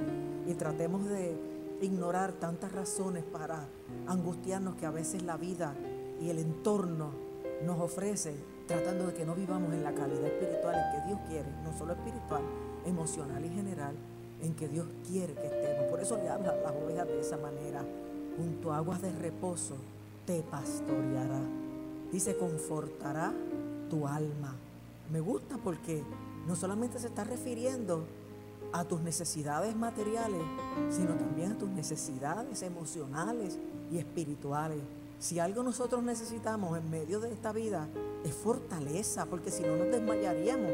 y 0.47 0.53
tratemos 0.53 1.09
de 1.09 1.39
ignorar 1.81 2.33
tantas 2.33 2.71
razones 2.71 3.25
para 3.25 3.67
angustiarnos 4.07 4.77
que 4.77 4.85
a 4.85 4.91
veces 4.91 5.23
la 5.23 5.39
vida 5.39 5.75
y 6.21 6.29
el 6.29 6.39
entorno 6.39 7.13
nos 7.65 7.81
ofrece, 7.81 8.35
tratando 8.67 9.07
de 9.07 9.15
que 9.15 9.25
no 9.25 9.35
vivamos 9.35 9.73
en 9.73 9.83
la 9.83 9.95
calidad 9.95 10.27
espiritual 10.27 10.75
en 10.75 11.01
que 11.01 11.07
Dios 11.07 11.21
quiere, 11.31 11.49
no 11.65 11.73
solo 11.79 11.95
espiritual, 11.95 12.43
emocional 12.85 13.43
y 13.43 13.49
general, 13.49 13.95
en 14.43 14.55
que 14.55 14.69
Dios 14.69 14.87
quiere 15.09 15.35
que 15.35 15.47
estemos. 15.47 15.87
Por 15.91 16.01
eso 16.01 16.17
le 16.17 16.29
habla 16.29 16.55
las 16.57 16.73
ovejas 16.73 17.07
de 17.07 17.21
esa 17.21 17.37
manera. 17.37 17.85
Junto 18.37 18.73
a 18.73 18.79
aguas 18.79 19.01
de 19.03 19.13
reposo 19.13 19.77
te 20.27 20.43
pastoreará. 20.43 21.41
Dice, 22.13 22.37
confortará 22.37 23.33
tu 23.89 24.07
alma. 24.07 24.55
Me 25.11 25.21
gusta 25.21 25.57
porque 25.59 26.03
no 26.47 26.57
solamente 26.57 26.99
se 26.99 27.09
está 27.09 27.25
refiriendo 27.25 28.07
a 28.73 28.85
tus 28.85 29.01
necesidades 29.01 29.75
materiales, 29.77 30.43
sino 30.91 31.15
también 31.15 31.53
a 31.53 31.59
tus 31.59 31.71
necesidades 31.71 32.63
emocionales 32.63 33.59
y 33.91 33.99
espirituales. 33.99 34.81
Si 35.19 35.39
algo 35.39 35.63
nosotros 35.63 36.03
necesitamos 36.03 36.77
en 36.77 36.91
medio 36.91 37.21
de 37.21 37.33
esta 37.33 37.53
vida 37.53 37.89
es 38.25 38.35
fortaleza, 38.35 39.27
porque 39.27 39.51
si 39.51 39.63
no 39.63 39.77
nos 39.77 39.89
desmayaríamos. 39.89 40.71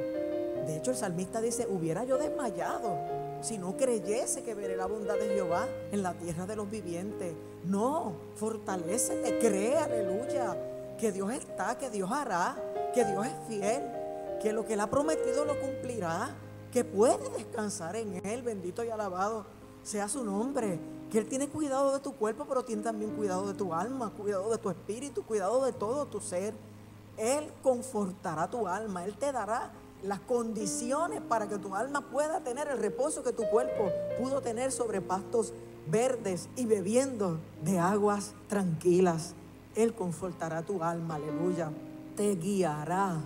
De 0.66 0.76
hecho, 0.76 0.90
el 0.90 0.96
salmista 0.96 1.40
dice, 1.40 1.66
hubiera 1.68 2.04
yo 2.04 2.18
desmayado 2.18 2.98
si 3.42 3.58
no 3.58 3.76
creyese 3.76 4.42
que 4.42 4.54
veré 4.54 4.76
la 4.76 4.86
bondad 4.86 5.16
de 5.16 5.28
Jehová 5.34 5.68
en 5.90 6.02
la 6.02 6.14
tierra 6.14 6.46
de 6.46 6.56
los 6.56 6.70
vivientes. 6.70 7.34
No, 7.64 8.14
fortalecete, 8.36 9.38
cree, 9.38 9.76
aleluya, 9.76 10.56
que 10.98 11.12
Dios 11.12 11.32
está, 11.32 11.76
que 11.76 11.90
Dios 11.90 12.10
hará, 12.10 12.56
que 12.94 13.04
Dios 13.04 13.26
es 13.26 13.34
fiel, 13.48 13.82
que 14.40 14.52
lo 14.52 14.64
que 14.64 14.74
Él 14.74 14.80
ha 14.80 14.88
prometido 14.88 15.44
lo 15.44 15.58
cumplirá, 15.60 16.34
que 16.70 16.84
puede 16.84 17.18
descansar 17.36 17.96
en 17.96 18.24
Él, 18.24 18.42
bendito 18.42 18.84
y 18.84 18.90
alabado 18.90 19.44
sea 19.82 20.08
su 20.08 20.24
nombre, 20.24 20.78
que 21.10 21.18
Él 21.18 21.26
tiene 21.26 21.48
cuidado 21.48 21.92
de 21.92 22.00
tu 22.00 22.14
cuerpo, 22.14 22.46
pero 22.48 22.64
tiene 22.64 22.82
también 22.82 23.10
cuidado 23.16 23.48
de 23.48 23.54
tu 23.54 23.74
alma, 23.74 24.10
cuidado 24.10 24.50
de 24.50 24.58
tu 24.58 24.70
espíritu, 24.70 25.24
cuidado 25.24 25.64
de 25.64 25.72
todo 25.72 26.06
tu 26.06 26.20
ser. 26.20 26.54
Él 27.16 27.52
confortará 27.62 28.48
tu 28.48 28.66
alma, 28.66 29.04
Él 29.04 29.16
te 29.18 29.32
dará 29.32 29.72
las 30.02 30.20
condiciones 30.20 31.20
para 31.20 31.48
que 31.48 31.58
tu 31.58 31.74
alma 31.74 32.00
pueda 32.10 32.40
tener 32.40 32.68
el 32.68 32.78
reposo 32.78 33.22
que 33.22 33.32
tu 33.32 33.44
cuerpo 33.44 33.90
pudo 34.18 34.40
tener 34.40 34.72
sobre 34.72 35.00
pastos 35.00 35.52
verdes 35.90 36.48
y 36.56 36.66
bebiendo 36.66 37.38
de 37.64 37.78
aguas 37.78 38.34
tranquilas. 38.48 39.34
Él 39.74 39.94
confortará 39.94 40.62
tu 40.62 40.82
alma, 40.82 41.16
aleluya. 41.16 41.70
Te 42.16 42.34
guiará 42.36 43.20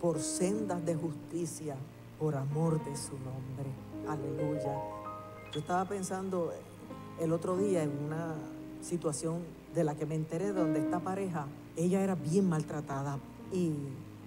por 0.00 0.20
sendas 0.20 0.84
de 0.84 0.94
justicia 0.94 1.76
por 2.18 2.34
amor 2.34 2.82
de 2.84 2.96
su 2.96 3.12
nombre. 3.12 3.70
Aleluya. 4.08 4.74
Yo 5.52 5.60
estaba 5.60 5.84
pensando 5.84 6.52
el 7.20 7.32
otro 7.32 7.56
día 7.56 7.82
en 7.82 7.90
una 8.06 8.34
situación 8.80 9.42
de 9.74 9.84
la 9.84 9.94
que 9.94 10.06
me 10.06 10.14
enteré 10.14 10.52
donde 10.52 10.80
esta 10.80 11.00
pareja, 11.00 11.46
ella 11.76 12.02
era 12.02 12.14
bien 12.14 12.48
maltratada 12.48 13.18
y 13.52 13.74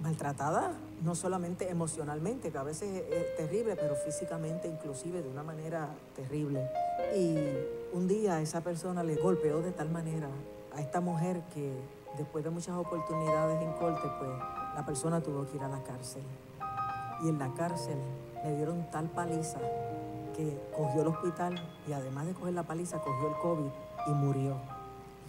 maltratada 0.01 0.73
no 1.05 1.13
solamente 1.13 1.69
emocionalmente, 1.69 2.51
que 2.51 2.57
a 2.57 2.63
veces 2.63 3.03
es 3.11 3.37
terrible, 3.37 3.75
pero 3.75 3.95
físicamente 3.95 4.67
inclusive 4.67 5.21
de 5.21 5.29
una 5.29 5.43
manera 5.43 5.89
terrible. 6.15 6.67
Y 7.15 7.37
un 7.93 8.07
día 8.07 8.41
esa 8.41 8.61
persona 8.61 9.03
le 9.03 9.15
golpeó 9.15 9.61
de 9.61 9.71
tal 9.71 9.91
manera 9.91 10.27
a 10.75 10.81
esta 10.81 11.01
mujer 11.01 11.43
que 11.53 11.71
después 12.17 12.43
de 12.43 12.49
muchas 12.49 12.75
oportunidades 12.75 13.61
en 13.61 13.71
corte, 13.73 14.07
pues 14.17 14.31
la 14.75 14.83
persona 14.83 15.21
tuvo 15.21 15.45
que 15.45 15.57
ir 15.57 15.63
a 15.63 15.69
la 15.69 15.83
cárcel. 15.83 16.23
Y 17.23 17.29
en 17.29 17.37
la 17.37 17.53
cárcel 17.53 17.97
le 18.43 18.55
dieron 18.55 18.89
tal 18.89 19.07
paliza 19.09 19.59
que 20.35 20.59
cogió 20.75 21.03
el 21.03 21.07
hospital 21.07 21.55
y 21.87 21.93
además 21.93 22.25
de 22.25 22.33
coger 22.33 22.53
la 22.53 22.63
paliza, 22.63 22.99
cogió 22.99 23.29
el 23.29 23.35
COVID 23.35 23.69
y 24.07 24.09
murió. 24.09 24.55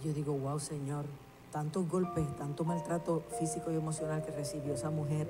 Y 0.01 0.07
yo 0.07 0.13
digo, 0.13 0.33
wow, 0.33 0.59
Señor, 0.59 1.05
tantos 1.51 1.87
golpes, 1.87 2.25
tanto 2.35 2.65
maltrato 2.65 3.21
físico 3.39 3.71
y 3.71 3.75
emocional 3.75 4.23
que 4.23 4.31
recibió 4.31 4.73
esa 4.73 4.89
mujer 4.89 5.27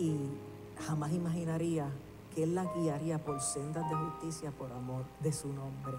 y 0.00 0.16
jamás 0.86 1.12
imaginaría 1.12 1.86
que 2.34 2.44
Él 2.44 2.54
la 2.54 2.64
guiaría 2.64 3.18
por 3.18 3.40
sendas 3.42 3.88
de 3.90 3.96
justicia 3.96 4.50
por 4.50 4.72
amor 4.72 5.04
de 5.20 5.30
su 5.30 5.52
nombre. 5.52 5.94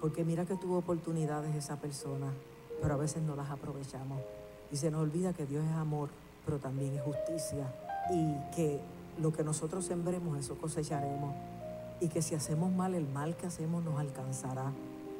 Porque 0.00 0.24
mira 0.24 0.44
que 0.44 0.54
tuvo 0.54 0.78
oportunidades 0.78 1.54
esa 1.56 1.76
persona, 1.76 2.32
pero 2.80 2.94
a 2.94 2.96
veces 2.96 3.22
no 3.22 3.34
las 3.34 3.50
aprovechamos. 3.50 4.20
Y 4.70 4.76
se 4.76 4.90
nos 4.90 5.02
olvida 5.02 5.32
que 5.32 5.46
Dios 5.46 5.64
es 5.64 5.72
amor, 5.72 6.10
pero 6.44 6.58
también 6.58 6.94
es 6.94 7.02
justicia. 7.02 7.66
Y 8.12 8.34
que 8.54 8.80
lo 9.18 9.32
que 9.32 9.42
nosotros 9.42 9.84
sembremos, 9.84 10.38
eso 10.38 10.56
cosecharemos. 10.56 11.34
Y 12.00 12.08
que 12.08 12.22
si 12.22 12.36
hacemos 12.36 12.70
mal, 12.70 12.94
el 12.94 13.08
mal 13.08 13.34
que 13.36 13.46
hacemos 13.46 13.82
nos 13.82 13.98
alcanzará. 13.98 14.70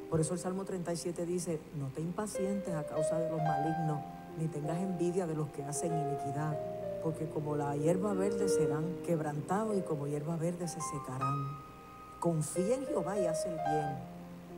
Por 0.09 0.21
eso 0.21 0.35
el 0.35 0.41
Salmo 0.41 0.65
37 0.65 1.27
dice, 1.27 1.61
no 1.81 1.89
te 1.89 2.01
impacientes 2.01 2.75
a 2.75 2.85
causa 2.85 3.19
de 3.19 3.31
los 3.31 3.43
malignos, 3.43 4.01
ni 4.39 4.47
tengas 4.47 4.79
envidia 4.79 5.27
de 5.27 5.35
los 5.35 5.49
que 5.49 5.65
hacen 5.65 5.93
iniquidad, 5.93 6.57
porque 7.05 7.29
como 7.29 7.55
la 7.55 7.77
hierba 7.77 8.15
verde 8.15 8.49
serán 8.49 8.97
quebrantados 9.05 9.77
y 9.77 9.83
como 9.83 10.07
hierba 10.07 10.37
verde 10.37 10.67
se 10.67 10.81
secarán. 10.81 11.59
Confía 12.19 12.77
en 12.77 12.87
Jehová 12.87 13.21
y 13.21 13.27
haz 13.27 13.45
el 13.45 13.53
bien, 13.53 13.99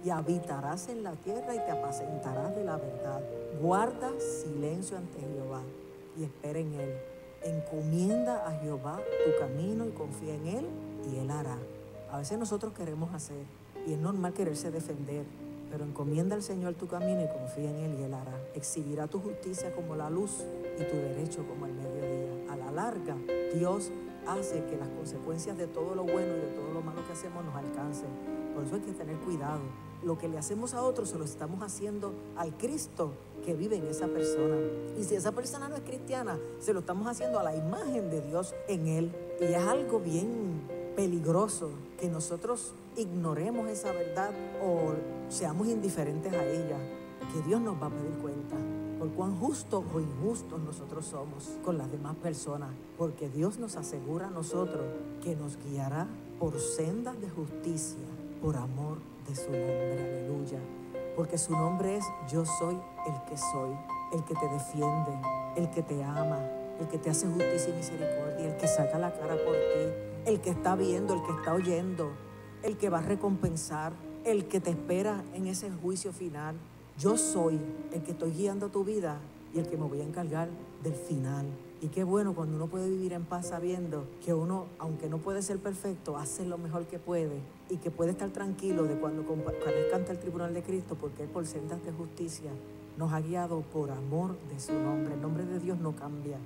y 0.04 0.10
habitarás 0.10 0.88
en 0.88 1.02
la 1.02 1.12
tierra 1.16 1.56
y 1.56 1.58
te 1.58 1.72
apacentarás 1.72 2.54
de 2.54 2.62
la 2.62 2.76
verdad. 2.76 3.20
Guarda 3.60 4.12
silencio 4.20 4.96
ante 4.96 5.18
Jehová 5.18 5.62
y 6.16 6.22
espera 6.22 6.60
en 6.60 6.74
Él. 6.74 6.94
Encomienda 7.42 8.46
a 8.46 8.52
Jehová 8.60 9.00
tu 9.24 9.40
camino 9.40 9.84
y 9.84 9.90
confía 9.90 10.36
en 10.36 10.46
Él 10.46 10.66
y 11.10 11.18
Él 11.18 11.30
hará. 11.32 11.58
A 12.12 12.18
veces 12.18 12.38
nosotros 12.38 12.72
queremos 12.74 13.12
hacer 13.12 13.44
y 13.88 13.94
es 13.94 13.98
normal 13.98 14.32
quererse 14.32 14.70
defender, 14.70 15.24
pero 15.68 15.84
encomienda 15.84 16.36
al 16.36 16.44
Señor 16.44 16.74
tu 16.74 16.86
camino 16.86 17.24
y 17.24 17.26
confía 17.26 17.70
en 17.70 17.76
Él 17.76 17.96
y 17.98 18.04
Él 18.04 18.14
hará. 18.14 18.38
Exhibirá 18.54 19.08
tu 19.08 19.18
justicia 19.18 19.74
como 19.74 19.96
la 19.96 20.08
luz 20.08 20.44
y 20.78 20.84
tu 20.84 20.96
derecho 20.96 21.44
como 21.48 21.66
el 21.66 21.72
mediodía. 21.72 22.15
Larga, 22.76 23.16
Dios 23.54 23.90
hace 24.26 24.62
que 24.66 24.76
las 24.76 24.90
consecuencias 24.90 25.56
de 25.56 25.66
todo 25.66 25.94
lo 25.94 26.02
bueno 26.02 26.36
y 26.36 26.40
de 26.40 26.48
todo 26.48 26.74
lo 26.74 26.82
malo 26.82 27.06
que 27.06 27.14
hacemos 27.14 27.42
nos 27.42 27.54
alcancen. 27.54 28.10
Por 28.54 28.64
eso 28.64 28.74
hay 28.74 28.82
que 28.82 28.92
tener 28.92 29.16
cuidado. 29.20 29.62
Lo 30.04 30.18
que 30.18 30.28
le 30.28 30.36
hacemos 30.36 30.74
a 30.74 30.82
otros 30.82 31.08
se 31.08 31.16
lo 31.16 31.24
estamos 31.24 31.62
haciendo 31.62 32.12
al 32.36 32.54
Cristo 32.58 33.12
que 33.46 33.54
vive 33.54 33.76
en 33.76 33.86
esa 33.86 34.08
persona. 34.08 34.56
Y 34.98 35.04
si 35.04 35.14
esa 35.14 35.32
persona 35.32 35.70
no 35.70 35.76
es 35.76 35.82
cristiana, 35.84 36.38
se 36.60 36.74
lo 36.74 36.80
estamos 36.80 37.06
haciendo 37.06 37.38
a 37.38 37.42
la 37.42 37.56
imagen 37.56 38.10
de 38.10 38.20
Dios 38.20 38.54
en 38.68 38.88
él. 38.88 39.10
Y 39.40 39.44
es 39.44 39.62
algo 39.62 39.98
bien 39.98 40.60
peligroso 40.96 41.70
que 41.98 42.10
nosotros 42.10 42.74
ignoremos 42.94 43.70
esa 43.70 43.90
verdad 43.92 44.32
o 44.62 44.92
seamos 45.30 45.66
indiferentes 45.68 46.30
a 46.30 46.44
ella, 46.44 46.76
que 47.32 47.40
Dios 47.48 47.58
nos 47.62 47.80
va 47.80 47.86
a 47.86 47.90
pedir 47.90 48.18
cuenta 48.20 48.75
por 48.98 49.10
cuán 49.10 49.36
justos 49.38 49.84
o 49.94 50.00
injustos 50.00 50.60
nosotros 50.60 51.06
somos 51.06 51.58
con 51.64 51.78
las 51.78 51.90
demás 51.90 52.16
personas, 52.16 52.70
porque 52.96 53.28
Dios 53.28 53.58
nos 53.58 53.76
asegura 53.76 54.28
a 54.28 54.30
nosotros 54.30 54.84
que 55.22 55.36
nos 55.36 55.58
guiará 55.58 56.06
por 56.38 56.58
sendas 56.60 57.20
de 57.20 57.28
justicia, 57.30 58.04
por 58.40 58.56
amor 58.56 58.98
de 59.28 59.34
su 59.34 59.50
nombre, 59.50 60.02
aleluya. 60.02 60.60
Porque 61.14 61.38
su 61.38 61.52
nombre 61.52 61.96
es 61.96 62.04
yo 62.30 62.44
soy 62.44 62.78
el 63.06 63.24
que 63.28 63.36
soy, 63.36 63.74
el 64.12 64.24
que 64.24 64.34
te 64.34 64.48
defiende, 64.48 65.12
el 65.56 65.70
que 65.70 65.82
te 65.82 66.02
ama, 66.02 66.40
el 66.78 66.88
que 66.88 66.98
te 66.98 67.10
hace 67.10 67.26
justicia 67.26 67.70
y 67.72 67.76
misericordia, 67.76 68.52
el 68.52 68.56
que 68.56 68.68
saca 68.68 68.98
la 68.98 69.12
cara 69.12 69.36
por 69.44 69.54
ti, 69.54 70.26
el 70.26 70.40
que 70.40 70.50
está 70.50 70.76
viendo, 70.76 71.14
el 71.14 71.22
que 71.22 71.32
está 71.32 71.54
oyendo, 71.54 72.10
el 72.62 72.76
que 72.76 72.90
va 72.90 72.98
a 72.98 73.02
recompensar, 73.02 73.92
el 74.24 74.46
que 74.46 74.60
te 74.60 74.70
espera 74.70 75.24
en 75.34 75.46
ese 75.46 75.70
juicio 75.70 76.12
final. 76.12 76.56
Yo 76.98 77.18
soy 77.18 77.60
el 77.92 78.02
que 78.02 78.12
estoy 78.12 78.30
guiando 78.30 78.70
tu 78.70 78.82
vida 78.82 79.18
y 79.52 79.58
el 79.58 79.68
que 79.68 79.76
me 79.76 79.84
voy 79.84 80.00
a 80.00 80.04
encargar 80.04 80.48
del 80.82 80.94
final. 80.94 81.44
Y 81.82 81.88
qué 81.88 82.04
bueno 82.04 82.34
cuando 82.34 82.56
uno 82.56 82.68
puede 82.68 82.88
vivir 82.88 83.12
en 83.12 83.24
paz 83.24 83.48
sabiendo 83.48 84.04
que 84.24 84.32
uno, 84.32 84.64
aunque 84.78 85.10
no 85.10 85.18
puede 85.18 85.42
ser 85.42 85.58
perfecto, 85.58 86.16
hace 86.16 86.46
lo 86.46 86.56
mejor 86.56 86.86
que 86.86 86.98
puede 86.98 87.42
y 87.68 87.76
que 87.76 87.90
puede 87.90 88.12
estar 88.12 88.30
tranquilo 88.30 88.84
de 88.84 88.98
cuando 88.98 89.26
comparezca 89.26 89.96
ante 89.96 90.12
el 90.12 90.18
tribunal 90.18 90.54
de 90.54 90.62
Cristo, 90.62 90.96
porque 90.98 91.24
Él 91.24 91.28
por 91.28 91.46
sendas 91.46 91.84
de 91.84 91.92
justicia 91.92 92.50
nos 92.96 93.12
ha 93.12 93.20
guiado 93.20 93.60
por 93.60 93.90
amor 93.90 94.34
de 94.48 94.58
su 94.58 94.72
nombre. 94.72 95.14
El 95.14 95.20
nombre 95.20 95.44
de 95.44 95.60
Dios 95.60 95.78
no 95.78 95.94
cambia. 95.94 96.38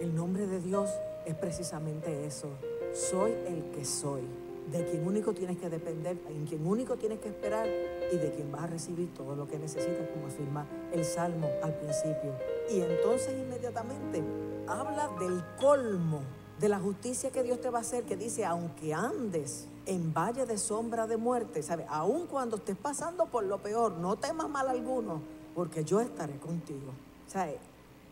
El 0.00 0.14
nombre 0.14 0.46
de 0.46 0.60
Dios 0.62 0.88
es 1.26 1.34
precisamente 1.34 2.24
eso. 2.24 2.48
Soy 2.94 3.32
el 3.46 3.70
que 3.72 3.84
soy, 3.84 4.22
de 4.70 4.84
quien 4.84 5.06
único 5.06 5.32
tienes 5.32 5.58
que 5.58 5.70
depender, 5.70 6.18
en 6.28 6.46
quien 6.46 6.66
único 6.66 6.96
tienes 6.96 7.20
que 7.20 7.28
esperar 7.28 7.66
y 8.12 8.16
de 8.16 8.30
quien 8.32 8.52
vas 8.52 8.64
a 8.64 8.66
recibir 8.66 9.12
todo 9.14 9.34
lo 9.34 9.48
que 9.48 9.58
necesitas, 9.58 10.08
como 10.12 10.26
afirma 10.26 10.66
el 10.92 11.04
Salmo 11.04 11.48
al 11.62 11.74
principio. 11.74 12.34
Y 12.70 12.80
entonces 12.80 13.34
inmediatamente 13.38 14.22
habla 14.66 15.08
del 15.18 15.42
colmo 15.58 16.20
de 16.60 16.68
la 16.68 16.78
justicia 16.78 17.30
que 17.30 17.42
Dios 17.42 17.60
te 17.60 17.70
va 17.70 17.78
a 17.78 17.80
hacer, 17.82 18.04
que 18.04 18.16
dice, 18.16 18.44
aunque 18.44 18.92
andes 18.92 19.68
en 19.86 20.12
valle 20.12 20.44
de 20.44 20.58
sombra 20.58 21.06
de 21.06 21.16
muerte, 21.16 21.62
¿sabes? 21.62 21.86
Aun 21.88 22.26
cuando 22.26 22.56
estés 22.56 22.76
pasando 22.76 23.26
por 23.26 23.44
lo 23.44 23.58
peor, 23.58 23.92
no 23.92 24.16
temas 24.16 24.48
mal 24.50 24.68
alguno, 24.68 25.22
porque 25.54 25.84
yo 25.84 26.00
estaré 26.00 26.36
contigo. 26.38 26.92
¿Sabes? 27.26 27.56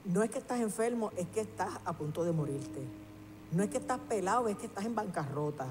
No 0.04 0.22
es 0.22 0.30
que 0.30 0.38
estás 0.38 0.60
enfermo, 0.60 1.10
es 1.16 1.26
que 1.28 1.40
estás 1.40 1.80
a 1.84 1.92
punto 1.92 2.22
de 2.22 2.32
morirte. 2.32 2.80
No 3.52 3.62
es 3.62 3.70
que 3.70 3.78
estás 3.78 3.98
pelado, 3.98 4.48
es 4.48 4.56
que 4.56 4.66
estás 4.66 4.84
en 4.84 4.94
bancarrota. 4.94 5.66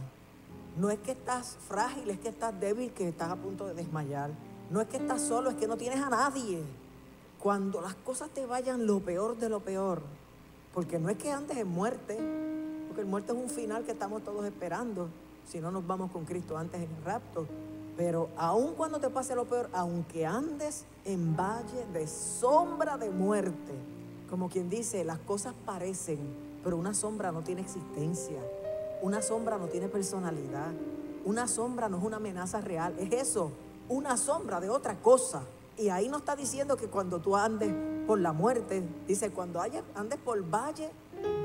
No 0.78 0.90
es 0.90 1.00
que 1.00 1.12
estás 1.12 1.58
frágil, 1.68 2.10
es 2.10 2.20
que 2.20 2.30
estás 2.30 2.60
débil, 2.60 2.92
que 2.92 3.08
estás 3.08 3.32
a 3.32 3.36
punto 3.38 3.66
de 3.66 3.74
desmayar. 3.74 4.32
No 4.70 4.82
es 4.82 4.88
que 4.88 4.98
estás 4.98 5.22
solo, 5.22 5.50
es 5.50 5.56
que 5.56 5.68
no 5.68 5.78
tienes 5.78 6.02
a 6.02 6.10
nadie. 6.10 6.62
Cuando 7.40 7.80
las 7.80 7.96
cosas 7.96 8.30
te 8.30 8.46
vayan 8.46 8.86
lo 8.86 9.00
peor 9.00 9.38
de 9.38 9.48
lo 9.48 9.62
peor, 9.62 10.02
porque 10.74 11.00
no 11.00 11.10
es 11.10 11.18
que 11.18 11.32
andes 11.32 11.58
en 11.58 11.68
muerte, 11.68 12.18
porque 12.88 13.02
el 13.02 13.08
muerte 13.08 13.32
es 13.32 13.38
un 13.38 13.50
final 13.50 13.84
que 13.86 13.92
estamos 13.92 14.24
todos 14.24 14.46
esperando, 14.46 15.08
si 15.48 15.60
no 15.60 15.72
nos 15.72 15.86
vamos 15.88 16.12
con 16.12 16.26
Cristo 16.26 16.58
antes 16.58 16.82
en 16.82 16.90
el 16.90 17.04
rapto. 17.04 17.48
Pero 17.96 18.30
aun 18.36 18.74
cuando 18.74 19.00
te 19.00 19.10
pase 19.10 19.36
lo 19.36 19.46
peor, 19.46 19.70
aunque 19.72 20.26
andes 20.26 20.86
en 21.06 21.38
valle 21.38 21.86
de 21.94 22.08
sombra 22.08 22.98
de 22.98 23.10
muerte, 23.10 23.74
como 24.30 24.50
quien 24.50 24.70
dice, 24.70 25.06
las 25.06 25.20
cosas 25.20 25.54
parecen, 25.66 26.20
pero 26.64 26.76
una 26.76 26.94
sombra 26.94 27.32
no 27.32 27.42
tiene 27.42 27.62
existencia, 27.62 28.40
una 29.06 29.22
sombra 29.22 29.60
no 29.60 29.68
tiene 29.68 29.88
personalidad, 29.88 30.72
una 31.26 31.48
sombra 31.48 31.88
no 31.90 32.00
es 32.00 32.04
una 32.04 32.18
amenaza 32.18 32.60
real, 32.60 32.96
es 32.98 33.14
eso, 33.14 33.52
una 33.88 34.18
sombra 34.18 34.60
de 34.60 34.72
otra 34.72 35.00
cosa. 35.00 35.44
Y 35.78 35.90
ahí 35.90 36.10
no 36.10 36.18
está 36.18 36.36
diciendo 36.36 36.76
que 36.76 36.88
cuando 36.88 37.20
tú 37.20 37.36
andes 37.36 37.72
por 38.08 38.20
la 38.20 38.34
muerte, 38.34 38.82
dice 39.08 39.30
cuando 39.30 39.62
andes 39.62 40.18
por 40.26 40.42
valle 40.42 40.90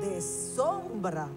de 0.01 0.21
sombra 0.21 1.27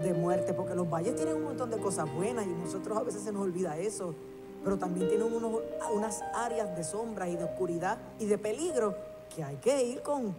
de 0.00 0.14
muerte, 0.14 0.54
porque 0.54 0.76
los 0.76 0.88
valles 0.88 1.16
tienen 1.16 1.34
un 1.34 1.42
montón 1.42 1.68
de 1.68 1.78
cosas 1.78 2.06
buenas 2.14 2.46
y 2.46 2.50
nosotros 2.50 2.96
a 2.96 3.02
veces 3.02 3.22
se 3.22 3.32
nos 3.32 3.42
olvida 3.42 3.76
eso, 3.76 4.14
pero 4.62 4.78
también 4.78 5.08
tienen 5.08 5.32
unas 5.32 6.22
áreas 6.32 6.76
de 6.76 6.84
sombra 6.84 7.28
y 7.28 7.34
de 7.34 7.42
oscuridad 7.42 7.98
y 8.20 8.26
de 8.26 8.38
peligro 8.38 8.94
que 9.34 9.42
hay 9.42 9.56
que 9.56 9.82
ir 9.82 10.02
con 10.02 10.32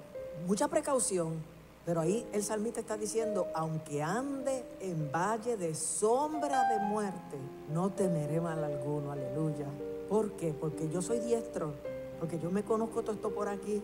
mucha 0.47 0.69
precaución. 0.69 1.52
Pero 1.85 1.99
ahí 1.99 2.25
el 2.31 2.43
salmista 2.43 2.79
está 2.79 2.95
diciendo, 2.95 3.47
aunque 3.53 4.01
ande 4.01 4.63
en 4.79 5.11
valle 5.11 5.57
de 5.57 5.75
sombra 5.75 6.69
de 6.69 6.79
muerte, 6.79 7.37
no 7.73 7.91
temeré 7.91 8.39
mal 8.39 8.63
alguno, 8.63 9.11
aleluya. 9.11 9.65
¿Por 10.07 10.31
qué? 10.33 10.53
Porque 10.53 10.87
yo 10.89 11.01
soy 11.01 11.19
diestro, 11.19 11.73
porque 12.19 12.39
yo 12.39 12.51
me 12.51 12.63
conozco 12.63 13.01
todo 13.01 13.15
esto 13.15 13.31
por 13.31 13.49
aquí, 13.49 13.81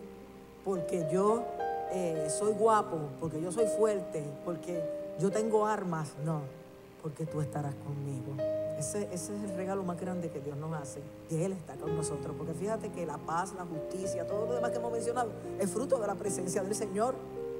porque 0.64 1.06
yo 1.12 1.44
eh, 1.92 2.28
soy 2.30 2.52
guapo, 2.54 2.98
porque 3.20 3.40
yo 3.40 3.52
soy 3.52 3.66
fuerte, 3.66 4.24
porque 4.46 4.82
yo 5.18 5.30
tengo 5.30 5.66
armas. 5.66 6.14
No, 6.24 6.40
porque 7.02 7.26
tú 7.26 7.40
estarás 7.40 7.74
conmigo. 7.74 8.34
Ese, 8.78 9.08
ese, 9.12 9.36
es 9.36 9.42
el 9.42 9.56
regalo 9.56 9.82
más 9.82 10.00
grande 10.00 10.30
que 10.30 10.40
Dios 10.40 10.56
nos 10.56 10.72
hace, 10.72 11.00
que 11.28 11.44
Él 11.44 11.52
está 11.52 11.74
con 11.74 11.94
nosotros. 11.94 12.34
Porque 12.38 12.54
fíjate 12.54 12.90
que 12.90 13.04
la 13.04 13.18
paz, 13.18 13.52
la 13.54 13.66
justicia, 13.66 14.26
todo 14.26 14.46
lo 14.46 14.54
demás 14.54 14.70
que 14.70 14.78
hemos 14.78 14.92
mencionado, 14.92 15.30
es 15.58 15.70
fruto 15.70 15.98
de 15.98 16.06
la 16.06 16.14
presencia 16.14 16.62
del 16.62 16.74
Señor. 16.74 17.14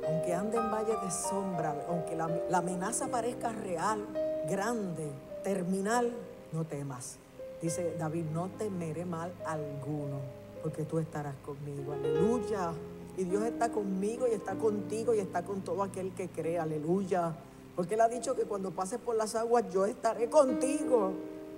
Aunque 0.06 0.34
ande 0.34 0.56
en 0.56 0.70
valle 0.70 0.96
de 1.02 1.10
sombra, 1.10 1.74
aunque 1.88 2.16
la, 2.16 2.28
la 2.48 2.58
amenaza 2.58 3.08
parezca 3.08 3.52
real, 3.52 4.06
grande, 4.48 5.10
terminal, 5.42 6.12
no 6.52 6.64
temas. 6.64 7.18
Dice 7.60 7.94
David, 7.98 8.24
no 8.32 8.48
temeré 8.58 9.04
mal 9.04 9.32
alguno, 9.44 10.20
porque 10.62 10.84
tú 10.84 10.98
estarás 10.98 11.34
conmigo. 11.44 11.92
Aleluya. 11.92 12.72
Y 13.16 13.24
Dios 13.24 13.44
está 13.44 13.70
conmigo 13.70 14.26
y 14.26 14.32
está 14.32 14.54
contigo 14.54 15.14
y 15.14 15.18
está 15.18 15.44
con 15.44 15.60
todo 15.60 15.82
aquel 15.82 16.12
que 16.14 16.28
cree. 16.28 16.58
Aleluya. 16.58 17.34
Porque 17.76 17.94
Él 17.94 18.00
ha 18.00 18.08
dicho 18.08 18.34
que 18.34 18.44
cuando 18.44 18.70
pases 18.70 18.98
por 18.98 19.16
las 19.16 19.34
aguas 19.34 19.64
yo 19.72 19.84
estaré 19.84 20.30
contigo. 20.30 21.12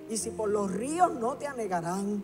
Y 0.09 0.17
si 0.17 0.31
por 0.31 0.49
los 0.49 0.71
ríos 0.71 1.13
no 1.13 1.37
te 1.37 1.47
anegarán. 1.47 2.21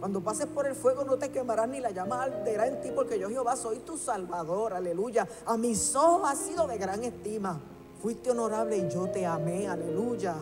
Cuando 0.00 0.22
pases 0.22 0.46
por 0.46 0.66
el 0.66 0.74
fuego 0.74 1.04
no 1.04 1.18
te 1.18 1.30
quemarán 1.30 1.72
ni 1.72 1.80
la 1.80 1.90
llama 1.90 2.22
arderá 2.22 2.66
en 2.66 2.80
ti 2.80 2.90
porque 2.94 3.18
yo 3.18 3.28
Jehová 3.28 3.54
soy 3.54 3.80
tu 3.80 3.98
salvador. 3.98 4.72
Aleluya. 4.72 5.28
A 5.44 5.58
mis 5.58 5.94
ojos 5.94 6.22
has 6.28 6.38
sido 6.38 6.66
de 6.66 6.78
gran 6.78 7.04
estima. 7.04 7.60
Fuiste 8.00 8.30
honorable 8.30 8.78
y 8.78 8.88
yo 8.88 9.10
te 9.10 9.26
amé. 9.26 9.68
Aleluya. 9.68 10.34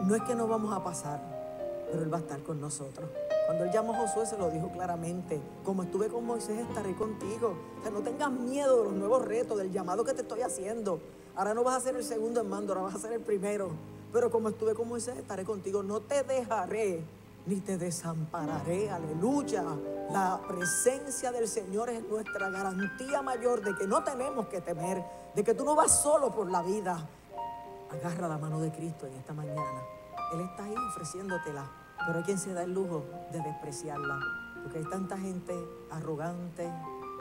No 0.00 0.16
es 0.16 0.22
que 0.22 0.34
no 0.34 0.48
vamos 0.48 0.72
a 0.72 0.82
pasar, 0.82 1.20
pero 1.90 2.02
Él 2.02 2.12
va 2.12 2.18
a 2.18 2.20
estar 2.20 2.42
con 2.42 2.60
nosotros. 2.60 3.08
Cuando 3.46 3.64
él 3.64 3.70
llamó 3.72 3.94
a 3.94 3.96
Josué 3.96 4.26
se 4.26 4.36
lo 4.36 4.50
dijo 4.50 4.70
claramente, 4.70 5.40
como 5.64 5.82
estuve 5.82 6.08
con 6.08 6.26
Moisés 6.26 6.58
estaré 6.58 6.94
contigo. 6.94 7.54
O 7.78 7.82
sea, 7.82 7.90
no 7.90 8.00
tengas 8.00 8.30
miedo 8.30 8.76
de 8.76 8.84
los 8.84 8.92
nuevos 8.92 9.24
retos, 9.24 9.56
del 9.56 9.72
llamado 9.72 10.04
que 10.04 10.12
te 10.12 10.20
estoy 10.20 10.42
haciendo. 10.42 11.00
Ahora 11.34 11.54
no 11.54 11.64
vas 11.64 11.76
a 11.76 11.80
ser 11.80 11.96
el 11.96 12.04
segundo 12.04 12.42
en 12.42 12.50
mando, 12.50 12.74
ahora 12.74 12.84
vas 12.84 12.96
a 12.96 12.98
ser 12.98 13.12
el 13.12 13.20
primero. 13.20 13.70
Pero 14.12 14.30
como 14.30 14.50
estuve 14.50 14.74
con 14.74 14.86
Moisés 14.86 15.16
estaré 15.16 15.46
contigo. 15.46 15.82
No 15.82 16.00
te 16.00 16.24
dejaré 16.24 17.02
ni 17.46 17.60
te 17.60 17.78
desampararé. 17.78 18.90
Aleluya. 18.90 19.64
La 20.10 20.40
presencia 20.46 21.32
del 21.32 21.48
Señor 21.48 21.90
es 21.90 22.02
nuestra 22.08 22.50
garantía 22.50 23.22
mayor 23.22 23.62
de 23.62 23.74
que 23.76 23.86
no 23.86 24.02
tenemos 24.04 24.46
que 24.48 24.60
temer, 24.60 25.04
de 25.34 25.44
que 25.44 25.54
tú 25.54 25.64
no 25.64 25.74
vas 25.74 26.02
solo 26.02 26.34
por 26.34 26.50
la 26.50 26.62
vida. 26.62 27.08
Agarra 27.90 28.28
la 28.28 28.38
mano 28.38 28.60
de 28.60 28.70
Cristo 28.70 29.06
en 29.06 29.14
esta 29.14 29.32
mañana. 29.32 29.82
Él 30.32 30.40
está 30.40 30.64
ahí 30.64 30.74
ofreciéndotela. 30.90 31.70
Pero 32.06 32.18
hay 32.18 32.24
quien 32.24 32.38
se 32.38 32.54
da 32.54 32.62
el 32.62 32.72
lujo 32.72 33.04
de 33.32 33.40
despreciarla, 33.40 34.20
porque 34.62 34.78
hay 34.78 34.84
tanta 34.84 35.18
gente 35.18 35.54
arrogante, 35.90 36.72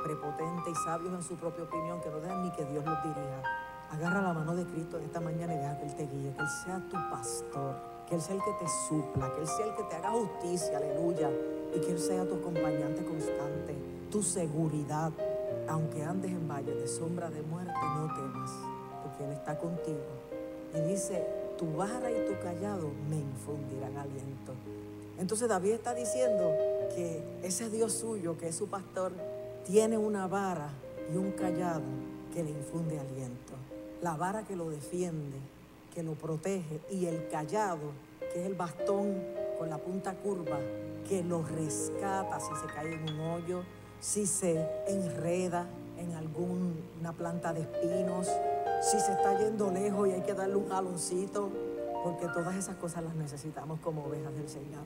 prepotente 0.04 0.70
y 0.70 0.76
sabios 0.86 1.14
en 1.14 1.24
su 1.24 1.36
propia 1.36 1.64
opinión 1.64 2.00
que 2.02 2.10
no 2.10 2.20
dejan 2.20 2.44
ni 2.44 2.52
que 2.52 2.64
Dios 2.66 2.86
los 2.86 3.04
dirija. 3.04 3.67
Agarra 3.92 4.22
la 4.22 4.34
mano 4.34 4.56
de 4.56 4.66
Cristo 4.66 4.98
en 4.98 5.06
esta 5.06 5.22
mañana 5.22 5.54
y 5.54 5.58
deja 5.58 5.78
que 5.78 5.86
Él 5.86 5.96
te 5.96 6.08
guíe, 6.08 6.34
que 6.34 6.42
Él 6.42 6.50
sea 6.66 6.84
tu 6.90 6.98
pastor, 7.10 7.76
que 8.08 8.16
Él 8.16 8.22
sea 8.22 8.36
el 8.36 8.42
que 8.42 8.52
te 8.60 8.68
supla, 8.88 9.32
que 9.34 9.42
Él 9.42 9.48
sea 9.48 9.66
el 9.66 9.76
que 9.76 9.84
te 9.84 9.96
haga 9.96 10.12
justicia, 10.12 10.78
aleluya, 10.78 11.30
y 11.74 11.80
que 11.80 11.92
Él 11.92 12.00
sea 12.00 12.28
tu 12.28 12.36
acompañante 12.36 13.06
constante, 13.06 13.76
tu 14.12 14.22
seguridad. 14.22 15.12
Aunque 15.70 16.04
andes 16.04 16.32
en 16.32 16.48
valle 16.48 16.74
de 16.74 16.88
sombra 16.88 17.30
de 17.30 17.42
muerte, 17.42 17.74
no 17.96 18.14
temas, 18.14 18.52
porque 19.04 19.26
Él 19.26 19.32
está 19.32 19.58
contigo. 19.58 19.98
Y 20.76 20.82
dice, 20.82 21.26
tu 21.58 21.76
vara 21.76 22.12
y 22.12 22.26
tu 22.26 22.40
callado 22.42 22.90
me 23.10 23.18
infundirán 23.18 23.98
aliento. 23.98 24.54
Entonces 25.18 25.50
David 25.50 25.72
está 25.72 25.94
diciendo 25.94 26.54
que 26.96 27.24
ese 27.42 27.70
Dios 27.70 27.94
suyo, 27.94 28.38
que 28.38 28.50
es 28.50 28.56
su 28.56 28.68
pastor, 28.68 29.12
tiene 29.66 29.98
una 29.98 30.28
vara 30.28 30.70
y 31.12 31.18
un 31.18 31.32
callado 31.32 31.82
que 32.34 32.44
le 32.44 32.52
infunde 32.52 33.00
aliento. 33.00 33.57
La 34.02 34.16
vara 34.16 34.44
que 34.44 34.56
lo 34.56 34.70
defiende, 34.70 35.38
que 35.94 36.04
lo 36.04 36.14
protege, 36.14 36.80
y 36.92 37.06
el 37.06 37.28
callado, 37.30 37.92
que 38.20 38.42
es 38.42 38.46
el 38.46 38.56
bastón 38.56 39.16
con 39.58 39.70
la 39.70 39.78
punta 39.78 40.14
curva, 40.14 40.60
que 41.08 41.24
lo 41.24 41.42
rescata 41.42 42.40
si 42.40 42.54
se 42.56 42.74
cae 42.74 42.94
en 42.94 43.14
un 43.14 43.20
hoyo, 43.22 43.64
si 44.00 44.28
se 44.28 44.68
enreda 44.88 45.68
en 45.98 46.14
alguna 46.14 47.14
planta 47.18 47.54
de 47.54 47.62
espinos, 47.62 48.28
si 48.82 49.00
se 49.00 49.14
está 49.14 49.38
yendo 49.40 49.72
lejos 49.72 50.08
y 50.08 50.12
hay 50.12 50.22
que 50.22 50.34
darle 50.34 50.56
un 50.56 50.70
jaloncito, 50.70 51.50
porque 52.04 52.28
todas 52.28 52.56
esas 52.56 52.76
cosas 52.76 53.04
las 53.04 53.16
necesitamos 53.16 53.80
como 53.80 54.06
ovejas 54.06 54.36
del 54.36 54.48
Señor. 54.48 54.84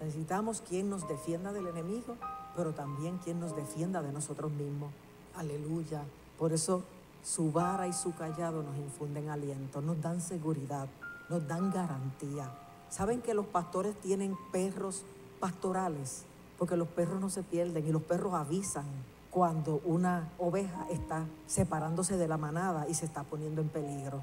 Necesitamos 0.00 0.60
quien 0.60 0.90
nos 0.90 1.08
defienda 1.08 1.52
del 1.52 1.66
enemigo, 1.66 2.16
pero 2.56 2.72
también 2.72 3.18
quien 3.18 3.40
nos 3.40 3.56
defienda 3.56 4.02
de 4.02 4.12
nosotros 4.12 4.50
mismos. 4.52 4.92
Aleluya. 5.34 6.02
Por 6.38 6.52
eso 6.52 6.82
su 7.22 7.52
vara 7.52 7.86
y 7.86 7.92
su 7.92 8.14
callado 8.14 8.62
nos 8.62 8.76
infunden 8.76 9.28
aliento, 9.28 9.80
nos 9.80 10.00
dan 10.00 10.20
seguridad, 10.20 10.88
nos 11.28 11.46
dan 11.46 11.70
garantía. 11.70 12.50
¿Saben 12.88 13.22
que 13.22 13.34
los 13.34 13.46
pastores 13.46 13.98
tienen 14.00 14.36
perros 14.52 15.04
pastorales? 15.38 16.24
Porque 16.58 16.76
los 16.76 16.88
perros 16.88 17.20
no 17.20 17.30
se 17.30 17.42
pierden 17.42 17.86
y 17.86 17.92
los 17.92 18.02
perros 18.02 18.34
avisan 18.34 18.86
cuando 19.30 19.80
una 19.84 20.28
oveja 20.38 20.86
está 20.90 21.24
separándose 21.46 22.16
de 22.16 22.28
la 22.28 22.36
manada 22.36 22.88
y 22.88 22.94
se 22.94 23.06
está 23.06 23.22
poniendo 23.22 23.60
en 23.62 23.68
peligro. 23.68 24.22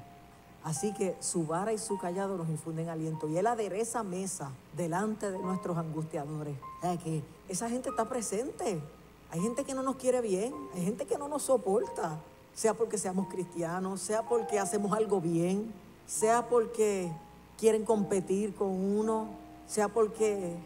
Así 0.64 0.92
que 0.92 1.16
su 1.20 1.46
vara 1.46 1.72
y 1.72 1.78
su 1.78 1.98
callado 1.98 2.36
nos 2.36 2.48
infunden 2.48 2.88
aliento. 2.88 3.28
Y 3.28 3.38
Él 3.38 3.46
adereza 3.46 4.02
mesa 4.02 4.50
delante 4.76 5.30
de 5.30 5.38
nuestros 5.38 5.78
angustiadores. 5.78 6.56
O 6.82 6.98
que 6.98 7.22
esa 7.48 7.70
gente 7.70 7.88
está 7.88 8.06
presente. 8.08 8.80
Hay 9.30 9.40
gente 9.40 9.64
que 9.64 9.74
no 9.74 9.82
nos 9.82 9.96
quiere 9.96 10.20
bien. 10.20 10.52
Hay 10.74 10.84
gente 10.84 11.06
que 11.06 11.16
no 11.16 11.28
nos 11.28 11.44
soporta. 11.44 12.18
Sea 12.58 12.74
porque 12.74 12.98
seamos 12.98 13.28
cristianos, 13.28 14.00
sea 14.00 14.22
porque 14.22 14.58
hacemos 14.58 14.92
algo 14.92 15.20
bien, 15.20 15.72
sea 16.08 16.48
porque 16.48 17.08
quieren 17.56 17.84
competir 17.84 18.52
con 18.52 18.70
uno, 18.70 19.28
sea 19.68 19.86
porque 19.86 20.56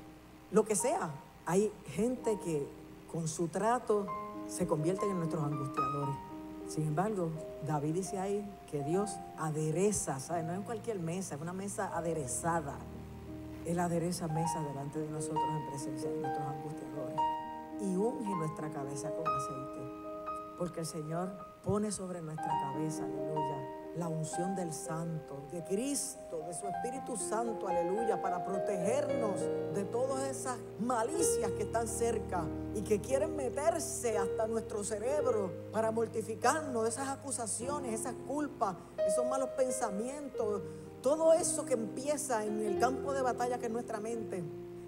lo 0.53 0.65
que 0.65 0.75
sea. 0.75 1.11
Hay 1.45 1.71
gente 1.89 2.39
que 2.43 2.67
con 3.13 3.29
su 3.29 3.49
trato 3.49 4.07
se 4.49 4.67
convierten 4.67 5.11
en 5.11 5.19
nuestros 5.19 5.45
angustiadores. 5.45 6.15
Sin 6.67 6.87
embargo, 6.87 7.29
David 7.67 7.93
dice 7.93 8.19
ahí 8.19 8.43
que 8.71 8.83
Dios 8.83 9.11
adereza, 9.37 10.19
¿sabes? 10.19 10.45
No 10.45 10.55
es 10.55 10.61
cualquier 10.61 10.99
mesa, 10.99 11.35
es 11.35 11.43
una 11.43 11.53
mesa 11.53 11.95
aderezada. 11.95 12.79
Él 13.67 13.79
adereza 13.79 14.29
mesa 14.29 14.63
delante 14.63 14.99
de 14.99 15.11
nosotros 15.11 15.45
en 15.61 15.69
presencia 15.69 16.09
de 16.09 16.23
nuestros 16.23 16.47
angustiadores 16.47 17.19
y 17.83 17.95
unge 17.97 18.35
nuestra 18.35 18.71
cabeza 18.71 19.11
con 19.11 19.27
aceite. 19.27 20.57
Porque 20.57 20.81
el 20.81 20.87
Señor 20.87 21.52
pone 21.63 21.93
sobre 21.93 22.21
nuestra 22.21 22.49
cabeza, 22.61 23.05
aleluya, 23.05 23.69
la 23.97 24.09
unción 24.09 24.57
del 24.57 24.73
Santo, 24.73 25.45
de 25.53 25.63
Cristo, 25.65 26.43
de 26.47 26.55
su 26.55 26.67
Espíritu 26.67 27.17
Santo, 27.17 27.69
aleluya, 27.69 28.21
para 28.21 28.45
protegernos 28.45 29.41
de 29.75 29.85
todas 29.85 30.29
esas 30.29 30.59
malicias 30.81 31.51
que 31.53 31.63
están 31.65 31.87
cerca 31.87 32.45
y 32.75 32.83
que 32.83 33.01
quieren 33.01 33.37
meterse 33.37 34.17
hasta 34.19 34.47
nuestro 34.47 34.83
cerebro 34.83 35.53
para 35.73 35.91
mortificarnos 35.91 36.89
esas 36.89 37.09
acusaciones, 37.09 38.01
esas 38.01 38.15
culpas, 38.27 38.77
esos 39.07 39.27
malos 39.27 39.51
pensamientos, 39.51 40.63
todo 41.03 41.33
eso 41.33 41.65
que 41.65 41.75
empieza 41.75 42.45
en 42.45 42.61
el 42.61 42.79
campo 42.79 43.13
de 43.13 43.23
batalla 43.23 43.59
que 43.59 43.67
es 43.67 43.73
nuestra 43.73 44.01
mente. 44.01 44.43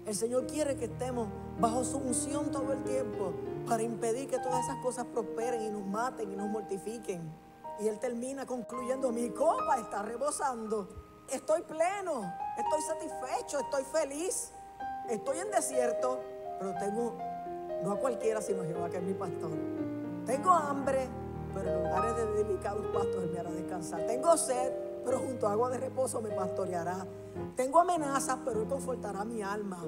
El 0.05 0.15
Señor 0.15 0.47
quiere 0.47 0.75
que 0.75 0.85
estemos 0.85 1.27
bajo 1.59 1.83
su 1.83 1.97
unción 1.97 2.51
todo 2.51 2.73
el 2.73 2.83
tiempo 2.83 3.33
para 3.67 3.83
impedir 3.83 4.29
que 4.29 4.39
todas 4.39 4.63
esas 4.65 4.77
cosas 4.77 5.05
prosperen 5.05 5.61
y 5.61 5.69
nos 5.69 5.85
maten 5.85 6.31
y 6.31 6.35
nos 6.35 6.49
mortifiquen. 6.49 7.31
Y 7.79 7.87
él 7.87 7.99
termina 7.99 8.45
concluyendo, 8.45 9.11
mi 9.11 9.29
copa 9.29 9.77
está 9.79 10.01
rebosando. 10.01 10.87
Estoy 11.29 11.61
pleno, 11.63 12.31
estoy 12.57 12.81
satisfecho, 12.81 13.59
estoy 13.59 13.83
feliz. 13.83 14.51
Estoy 15.09 15.37
en 15.37 15.51
desierto, 15.51 16.19
pero 16.59 16.73
tengo, 16.79 17.15
no 17.83 17.91
a 17.91 17.99
cualquiera, 17.99 18.41
sino 18.41 18.63
a 18.63 18.65
Jehová, 18.65 18.89
que 18.89 18.97
es 18.97 19.03
mi 19.03 19.13
pastor. 19.13 19.51
Tengo 20.25 20.49
hambre, 20.49 21.07
pero 21.53 21.69
en 21.69 21.83
lugares 21.83 22.15
de 22.15 22.43
delicados 22.43 22.85
pastos 22.87 23.23
Él 23.23 23.29
me 23.31 23.39
hará 23.39 23.51
descansar. 23.51 24.05
Tengo 24.07 24.35
sed, 24.35 24.73
pero 25.03 25.19
junto 25.19 25.47
a 25.47 25.51
agua 25.51 25.69
de 25.69 25.77
reposo 25.77 26.21
me 26.21 26.31
pastoreará. 26.31 27.05
Tengo 27.55 27.79
amenazas, 27.79 28.39
pero 28.43 28.61
Él 28.61 28.67
confortará 28.67 29.23
mi 29.25 29.43
alma. 29.43 29.83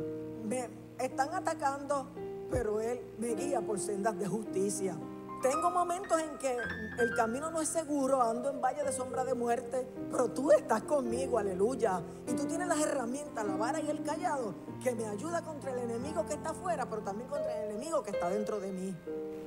Están 0.99 1.33
atacando, 1.33 2.07
pero 2.49 2.79
Él 2.79 2.99
me 3.17 3.35
guía 3.35 3.61
por 3.61 3.79
sendas 3.79 4.17
de 4.17 4.27
justicia. 4.27 4.97
Tengo 5.41 5.69
momentos 5.69 6.19
en 6.19 6.35
que 6.39 6.57
el 6.97 7.15
camino 7.15 7.51
no 7.51 7.61
es 7.61 7.69
seguro, 7.69 8.23
ando 8.23 8.49
en 8.49 8.59
valle 8.59 8.83
de 8.83 8.91
sombra 8.91 9.23
de 9.23 9.35
muerte, 9.35 9.87
pero 10.09 10.31
tú 10.31 10.51
estás 10.51 10.81
conmigo, 10.81 11.37
aleluya. 11.37 12.01
Y 12.27 12.33
tú 12.33 12.45
tienes 12.45 12.67
las 12.67 12.79
herramientas, 12.79 13.45
la 13.45 13.55
vara 13.55 13.79
y 13.79 13.87
el 13.87 14.01
callado, 14.01 14.55
que 14.83 14.95
me 14.95 15.05
ayuda 15.05 15.43
contra 15.43 15.71
el 15.71 15.89
enemigo 15.89 16.25
que 16.25 16.33
está 16.33 16.49
afuera, 16.49 16.89
pero 16.89 17.03
también 17.03 17.29
contra 17.29 17.55
el 17.55 17.69
enemigo 17.69 18.01
que 18.01 18.11
está 18.11 18.29
dentro 18.29 18.59
de 18.59 18.71
mí. 18.71 18.95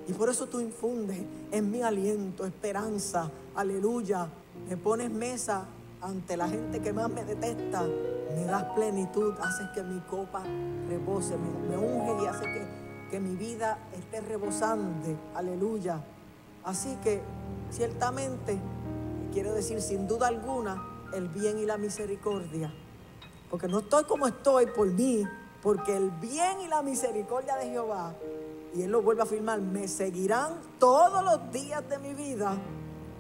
Y 0.06 0.12
por 0.12 0.28
eso 0.28 0.46
tú 0.46 0.60
infundes 0.60 1.18
en 1.50 1.70
mi 1.70 1.82
aliento, 1.82 2.46
esperanza, 2.46 3.28
aleluya. 3.56 4.28
Me 4.68 4.76
pones 4.76 5.10
mesa 5.10 5.66
ante 6.02 6.36
la 6.36 6.48
gente 6.48 6.80
que 6.80 6.92
más 6.92 7.10
me 7.10 7.24
detesta. 7.24 7.82
Me 8.34 8.44
das 8.44 8.64
plenitud, 8.74 9.34
haces 9.40 9.68
que 9.74 9.82
mi 9.82 10.00
copa 10.02 10.42
rebose, 10.88 11.36
me, 11.36 11.68
me 11.68 11.76
unge 11.76 12.22
y 12.22 12.26
hace 12.26 12.44
que 12.44 12.80
que 13.10 13.18
mi 13.18 13.34
vida 13.34 13.78
esté 13.92 14.20
rebosante, 14.20 15.16
aleluya. 15.34 16.00
Así 16.64 16.96
que 17.02 17.20
ciertamente, 17.70 18.58
quiero 19.32 19.52
decir 19.52 19.82
sin 19.82 20.06
duda 20.06 20.28
alguna, 20.28 20.82
el 21.12 21.28
bien 21.28 21.58
y 21.58 21.66
la 21.66 21.76
misericordia. 21.76 22.72
Porque 23.50 23.66
no 23.66 23.80
estoy 23.80 24.04
como 24.04 24.28
estoy 24.28 24.66
por 24.66 24.86
mí, 24.86 25.24
porque 25.60 25.96
el 25.96 26.10
bien 26.12 26.60
y 26.60 26.68
la 26.68 26.82
misericordia 26.82 27.56
de 27.56 27.70
Jehová, 27.70 28.14
y 28.72 28.82
Él 28.82 28.92
lo 28.92 29.02
vuelve 29.02 29.22
a 29.22 29.24
afirmar, 29.24 29.60
me 29.60 29.88
seguirán 29.88 30.60
todos 30.78 31.24
los 31.24 31.50
días 31.50 31.86
de 31.88 31.98
mi 31.98 32.14
vida, 32.14 32.56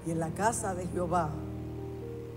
y 0.06 0.12
en 0.12 0.20
la 0.20 0.30
casa 0.30 0.74
de 0.74 0.86
Jehová 0.86 1.30